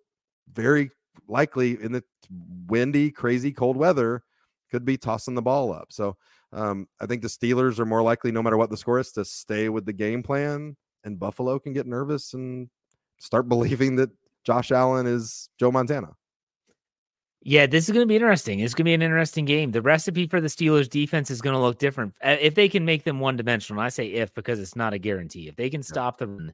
very 0.53 0.91
likely 1.27 1.83
in 1.83 1.91
the 1.91 2.05
windy, 2.69 3.11
crazy, 3.11 3.51
cold 3.51 3.77
weather 3.77 4.23
could 4.71 4.85
be 4.85 4.97
tossing 4.97 5.35
the 5.35 5.43
ball 5.43 5.73
up. 5.73 5.89
So 5.91 6.17
um, 6.53 6.87
I 7.01 7.07
think 7.07 7.23
the 7.23 7.29
Steelers 7.29 7.81
are 7.81 7.87
more 7.87 8.03
likely, 8.03 8.31
no 8.31 8.43
matter 8.43 8.57
what 8.57 8.71
the 8.71 8.77
score 8.77 9.01
is, 9.01 9.11
to 9.13 9.25
stay 9.25 9.69
with 9.69 9.85
the 9.85 9.93
game 9.93 10.23
plan 10.23 10.77
and 11.05 11.19
Buffalo 11.19 11.59
can 11.59 11.73
get 11.73 11.87
nervous 11.87 12.35
and 12.35 12.69
start 13.19 13.49
believing 13.49 13.97
that 13.97 14.11
Josh 14.45 14.71
Allen 14.71 15.07
is 15.07 15.49
Joe 15.59 15.71
Montana. 15.71 16.09
Yeah, 17.47 17.67
this 17.67 17.85
is 17.85 17.93
going 17.93 18.03
to 18.05 18.09
be 18.09 18.17
interesting. 18.17 18.61
It's 18.61 18.73
going 18.73 18.85
to 18.85 18.89
be 18.89 18.95
an 18.95 19.03
interesting 19.03 19.45
game. 19.45 19.71
The 19.71 19.83
recipe 19.83 20.27
for 20.27 20.41
the 20.41 20.49
Steelers 20.49 20.89
defense 20.89 21.31
is 21.31 21.43
going 21.43 21.53
to 21.53 21.61
look 21.61 21.79
different. 21.79 22.15
If 22.23 22.55
they 22.55 22.71
can 22.71 22.87
make 22.87 23.05
them 23.05 23.21
one 23.21 23.37
dimensional, 23.37 23.83
I 23.83 23.91
say 23.91 24.07
if 24.07 24.33
because 24.33 24.59
it's 24.59 24.75
not 24.75 24.95
a 24.95 24.99
guarantee. 24.99 25.47
If 25.47 25.57
they 25.57 25.69
can 25.69 25.83
stop 25.83 26.17
them, 26.17 26.53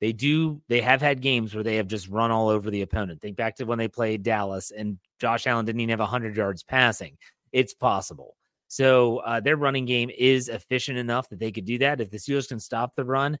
they 0.00 0.12
do. 0.12 0.62
They 0.68 0.80
have 0.80 1.02
had 1.02 1.20
games 1.20 1.56
where 1.56 1.64
they 1.64 1.74
have 1.74 1.88
just 1.88 2.08
run 2.08 2.30
all 2.30 2.48
over 2.48 2.70
the 2.70 2.82
opponent. 2.82 3.20
Think 3.20 3.36
back 3.36 3.56
to 3.56 3.64
when 3.64 3.78
they 3.78 3.88
played 3.88 4.22
Dallas 4.22 4.70
and 4.70 4.98
Josh 5.18 5.48
Allen 5.48 5.64
didn't 5.64 5.80
even 5.80 5.90
have 5.90 5.98
100 5.98 6.36
yards 6.36 6.62
passing. 6.62 7.18
It's 7.50 7.74
possible. 7.74 8.36
So 8.68 9.18
uh, 9.18 9.40
their 9.40 9.56
running 9.56 9.86
game 9.86 10.10
is 10.16 10.48
efficient 10.48 10.98
enough 10.98 11.28
that 11.30 11.40
they 11.40 11.50
could 11.50 11.64
do 11.64 11.78
that. 11.78 12.00
If 12.00 12.10
the 12.10 12.18
Steelers 12.18 12.48
can 12.48 12.60
stop 12.60 12.94
the 12.94 13.04
run, 13.04 13.38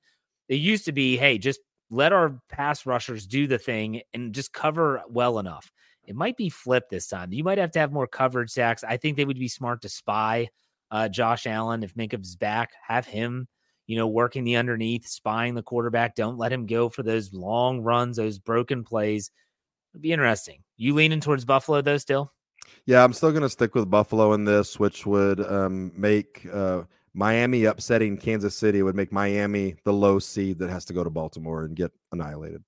it 0.48 0.56
used 0.56 0.86
to 0.86 0.92
be, 0.92 1.16
hey, 1.16 1.38
just 1.38 1.60
let 1.90 2.12
our 2.12 2.40
pass 2.48 2.86
rushers 2.86 3.26
do 3.26 3.46
the 3.46 3.58
thing 3.58 4.02
and 4.12 4.34
just 4.34 4.52
cover 4.52 5.02
well 5.08 5.38
enough. 5.38 5.70
It 6.04 6.16
might 6.16 6.36
be 6.36 6.48
flipped 6.48 6.90
this 6.90 7.06
time. 7.06 7.32
You 7.32 7.44
might 7.44 7.58
have 7.58 7.70
to 7.72 7.78
have 7.78 7.92
more 7.92 8.06
coverage 8.06 8.50
sacks. 8.50 8.82
I 8.82 8.96
think 8.96 9.16
they 9.16 9.24
would 9.24 9.38
be 9.38 9.48
smart 9.48 9.82
to 9.82 9.88
spy 9.88 10.48
uh, 10.90 11.08
Josh 11.08 11.46
Allen 11.46 11.82
if 11.82 11.94
Minkah's 11.94 12.36
back. 12.36 12.70
Have 12.86 13.06
him, 13.06 13.46
you 13.86 13.96
know, 13.96 14.06
working 14.06 14.44
the 14.44 14.56
underneath, 14.56 15.06
spying 15.06 15.54
the 15.54 15.62
quarterback. 15.62 16.14
Don't 16.14 16.38
let 16.38 16.52
him 16.52 16.66
go 16.66 16.88
for 16.88 17.02
those 17.02 17.34
long 17.34 17.80
runs, 17.82 18.16
those 18.16 18.38
broken 18.38 18.84
plays. 18.84 19.30
It'd 19.92 20.02
be 20.02 20.12
interesting. 20.12 20.62
You 20.76 20.94
leaning 20.94 21.20
towards 21.20 21.44
Buffalo 21.44 21.82
though, 21.82 21.98
still? 21.98 22.32
Yeah, 22.86 23.04
I'm 23.04 23.12
still 23.12 23.30
going 23.30 23.42
to 23.42 23.48
stick 23.48 23.74
with 23.74 23.90
Buffalo 23.90 24.32
in 24.32 24.44
this, 24.44 24.78
which 24.78 25.06
would 25.06 25.40
um, 25.40 25.92
make 25.94 26.46
uh, 26.52 26.82
Miami 27.18 27.64
upsetting 27.64 28.16
Kansas 28.16 28.54
City 28.54 28.80
would 28.80 28.94
make 28.94 29.10
Miami 29.10 29.74
the 29.84 29.92
low 29.92 30.20
seed 30.20 30.60
that 30.60 30.70
has 30.70 30.84
to 30.84 30.92
go 30.92 31.02
to 31.02 31.10
Baltimore 31.10 31.64
and 31.64 31.74
get 31.74 31.90
annihilated. 32.12 32.62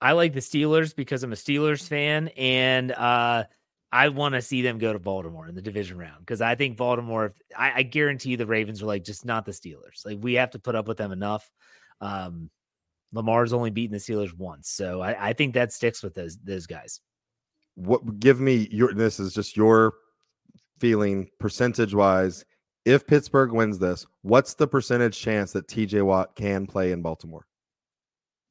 I 0.00 0.12
like 0.12 0.32
the 0.32 0.38
Steelers 0.38 0.94
because 0.94 1.24
I'm 1.24 1.32
a 1.32 1.36
Steelers 1.36 1.86
fan, 1.86 2.28
and 2.36 2.92
uh, 2.92 3.42
I 3.90 4.08
want 4.10 4.36
to 4.36 4.42
see 4.42 4.62
them 4.62 4.78
go 4.78 4.92
to 4.92 5.00
Baltimore 5.00 5.48
in 5.48 5.56
the 5.56 5.60
division 5.62 5.98
round 5.98 6.20
because 6.20 6.40
I 6.40 6.54
think 6.54 6.76
Baltimore. 6.76 7.34
I, 7.56 7.72
I, 7.78 7.82
guarantee 7.82 8.36
the 8.36 8.46
Ravens 8.46 8.80
are 8.80 8.86
like 8.86 9.02
just 9.02 9.24
not 9.24 9.44
the 9.44 9.50
Steelers. 9.50 10.06
Like 10.06 10.18
we 10.20 10.34
have 10.34 10.50
to 10.52 10.60
put 10.60 10.76
up 10.76 10.86
with 10.86 10.98
them 10.98 11.10
enough. 11.10 11.50
Um, 12.00 12.48
Lamar's 13.12 13.52
only 13.52 13.70
beaten 13.70 13.92
the 13.92 13.98
Steelers 13.98 14.36
once, 14.36 14.70
so 14.70 15.00
I, 15.00 15.30
I 15.30 15.32
think 15.32 15.54
that 15.54 15.72
sticks 15.72 16.00
with 16.00 16.14
those 16.14 16.38
those 16.44 16.68
guys. 16.68 17.00
What 17.74 18.20
give 18.20 18.38
me 18.38 18.68
your? 18.70 18.94
This 18.94 19.18
is 19.18 19.34
just 19.34 19.56
your 19.56 19.94
feeling 20.78 21.28
percentage 21.40 21.92
wise 21.92 22.44
if 22.84 23.06
Pittsburgh 23.06 23.52
wins 23.52 23.78
this, 23.78 24.06
what's 24.22 24.54
the 24.54 24.66
percentage 24.66 25.18
chance 25.18 25.52
that 25.52 25.68
TJ 25.68 26.02
Watt 26.02 26.34
can 26.34 26.66
play 26.66 26.92
in 26.92 27.02
Baltimore? 27.02 27.46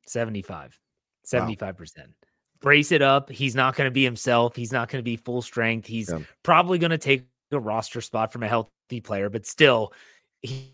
75. 0.07 0.79
75%. 1.25 1.97
Wow. 1.97 2.03
Brace 2.61 2.91
it 2.91 3.01
up. 3.01 3.29
He's 3.29 3.55
not 3.55 3.75
going 3.75 3.87
to 3.87 3.91
be 3.91 4.03
himself. 4.03 4.55
He's 4.55 4.71
not 4.71 4.89
going 4.89 4.99
to 4.99 5.03
be 5.03 5.17
full 5.17 5.41
strength. 5.41 5.87
He's 5.87 6.09
yeah. 6.09 6.19
probably 6.43 6.77
going 6.77 6.91
to 6.91 6.97
take 6.97 7.25
a 7.51 7.59
roster 7.59 8.01
spot 8.01 8.31
from 8.31 8.43
a 8.43 8.47
healthy 8.47 9.01
player, 9.03 9.29
but 9.29 9.45
still, 9.45 9.93
he, 10.41 10.73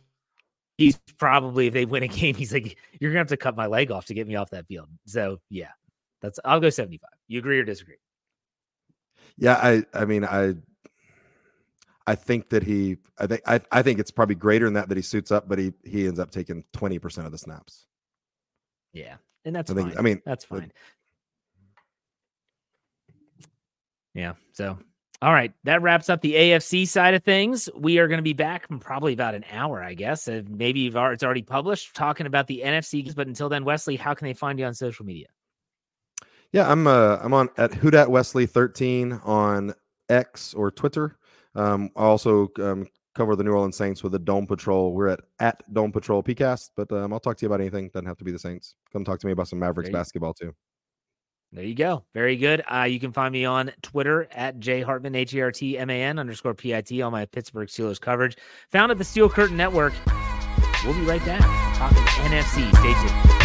he's 0.78 1.00
probably, 1.17 1.67
if 1.67 1.74
they 1.74 1.86
win 1.86 2.04
a 2.04 2.08
game, 2.08 2.36
he's 2.36 2.54
like, 2.54 2.78
you're 3.00 3.12
going 3.12 3.15
to 3.15 3.20
have 3.20 3.28
to 3.28 3.38
cut 3.38 3.56
my 3.56 3.67
leg 3.67 3.91
off 3.91 4.06
to 4.08 4.13
get 4.13 4.28
me 4.28 4.36
off 4.36 4.50
that 4.52 4.67
field. 4.67 4.89
So, 5.06 5.39
yeah, 5.50 5.72
that's, 6.22 6.39
I'll 6.43 6.60
go 6.60 6.70
75. 6.70 7.08
You 7.28 7.39
agree 7.39 7.60
or 7.60 7.63
disagree? 7.63 7.98
Yeah, 9.38 9.54
I, 9.54 9.84
I 9.93 10.06
mean, 10.06 10.26
I, 10.26 10.56
I 12.08 12.15
think 12.15 12.50
that 12.50 12.63
he, 12.63 12.98
I 13.20 13.28
think, 13.28 13.41
I, 13.46 13.60
I 13.72 13.82
think 13.82 14.00
it's 14.00 14.12
probably 14.12 14.36
greater 14.36 14.65
than 14.65 14.74
that 14.76 14.88
that 14.89 14.98
he 14.98 15.02
suits 15.02 15.30
up, 15.30 15.50
but 15.50 15.60
he 15.60 15.74
he 15.84 16.08
ends 16.08 16.20
up 16.20 16.32
taking 16.32 16.63
twenty 16.72 16.98
percent 17.00 17.26
of 17.26 17.34
the 17.34 17.38
snaps. 17.38 17.86
Yeah, 18.93 19.17
and 19.46 19.54
that's 19.54 19.70
I 19.70 19.74
think. 19.74 19.89
fine. 19.89 19.98
I 19.98 20.02
mean, 20.02 20.22
that's 20.26 20.46
fine. 20.46 20.72
Yeah. 24.13 24.34
So, 24.54 24.80
all 25.22 25.34
right, 25.34 25.54
that 25.65 25.82
wraps 25.84 26.10
up 26.10 26.22
the 26.22 26.34
AFC 26.34 26.88
side 26.88 27.13
of 27.13 27.24
things. 27.24 27.70
We 27.76 28.00
are 28.00 28.08
going 28.08 28.17
to 28.17 28.24
be 28.24 28.34
back 28.34 28.65
in 28.72 28.80
probably 28.80 29.13
about 29.13 29.36
an 29.36 29.46
hour, 29.52 29.84
I 29.84 29.93
guess. 29.93 30.28
Uh, 30.28 30.41
maybe 30.48 30.80
you've 30.80 30.96
already, 30.96 31.15
it's 31.15 31.24
already 31.24 31.43
published 31.43 31.93
talking 31.93 32.26
about 32.26 32.48
the 32.48 32.63
NFC. 32.65 33.13
But 33.13 33.28
until 33.28 33.50
then, 33.50 33.63
Wesley, 33.63 33.96
how 33.96 34.13
can 34.15 34.28
they 34.28 34.34
find 34.34 34.58
you 34.58 34.65
on 34.65 34.74
social 34.74 35.06
media? 35.06 35.28
Yeah, 36.52 36.72
I'm 36.72 36.88
uh 36.88 37.20
I'm 37.22 37.34
on 37.34 37.50
at 37.58 37.72
Hudat 37.72 38.08
Wesley 38.08 38.46
13 38.46 39.20
on 39.24 39.74
X 40.10 40.54
or 40.54 40.72
Twitter. 40.72 41.17
Um, 41.58 41.89
I 41.96 42.04
also 42.04 42.50
um, 42.60 42.88
cover 43.15 43.36
the 43.36 43.43
New 43.43 43.52
Orleans 43.52 43.76
Saints 43.76 44.04
with 44.04 44.12
the 44.12 44.20
Dome 44.20 44.46
Patrol. 44.46 44.93
We're 44.93 45.10
at 45.10 45.22
at 45.39 45.62
Dome 45.74 45.91
Patrol 45.91 46.24
PCast, 46.24 46.70
but 46.78 46.91
um, 46.91 47.12
I'll 47.12 47.20
talk 47.20 47.36
to 47.38 47.46
you 47.46 47.48
about 47.48 47.60
anything. 47.60 47.89
Doesn't 47.89 48.06
have 48.06 48.17
to 48.17 48.24
be 48.24 48.32
the 48.32 48.39
Saints. 48.39 48.76
Come 48.93 49.04
talk 49.04 49.20
to 49.20 49.28
me 49.28 49.34
about 49.34 49.48
some 49.48 49.60
Mavericks 49.60 49.89
basketball 49.89 50.34
too. 50.34 50.54
There 51.52 51.63
you 51.63 51.76
go. 51.76 52.04
Very 52.13 52.36
good. 52.36 52.62
Uh, 52.72 52.84
you 52.84 53.00
can 53.00 53.12
find 53.12 53.32
me 53.32 53.46
on 53.46 53.72
Twitter 53.82 54.28
at 54.32 54.60
J 54.60 54.82
Hartman, 54.82 55.15
H 55.15 55.34
E 55.34 55.41
R 55.41 55.52
T 55.52 55.78
M 55.78 55.89
A 55.89 56.04
N 56.04 56.20
underscore 56.20 56.54
P 56.54 56.76
I 56.76 56.82
T, 56.82 57.02
on 57.02 57.12
my 57.12 57.26
Pittsburgh 57.26 57.67
Steelers 57.70 58.00
coverage. 58.00 58.38
Found 58.72 58.91
at 58.91 58.98
the 58.98 59.06
Steel 59.06 59.30
Curtain 59.30 59.58
Network. 59.58 59.93
We'll 60.86 60.93
be 60.93 61.02
right 61.02 61.26
back. 61.26 61.41
Talking 61.78 61.98
NFC. 61.98 62.70
Stay 62.76 62.93
tuned. 62.93 63.37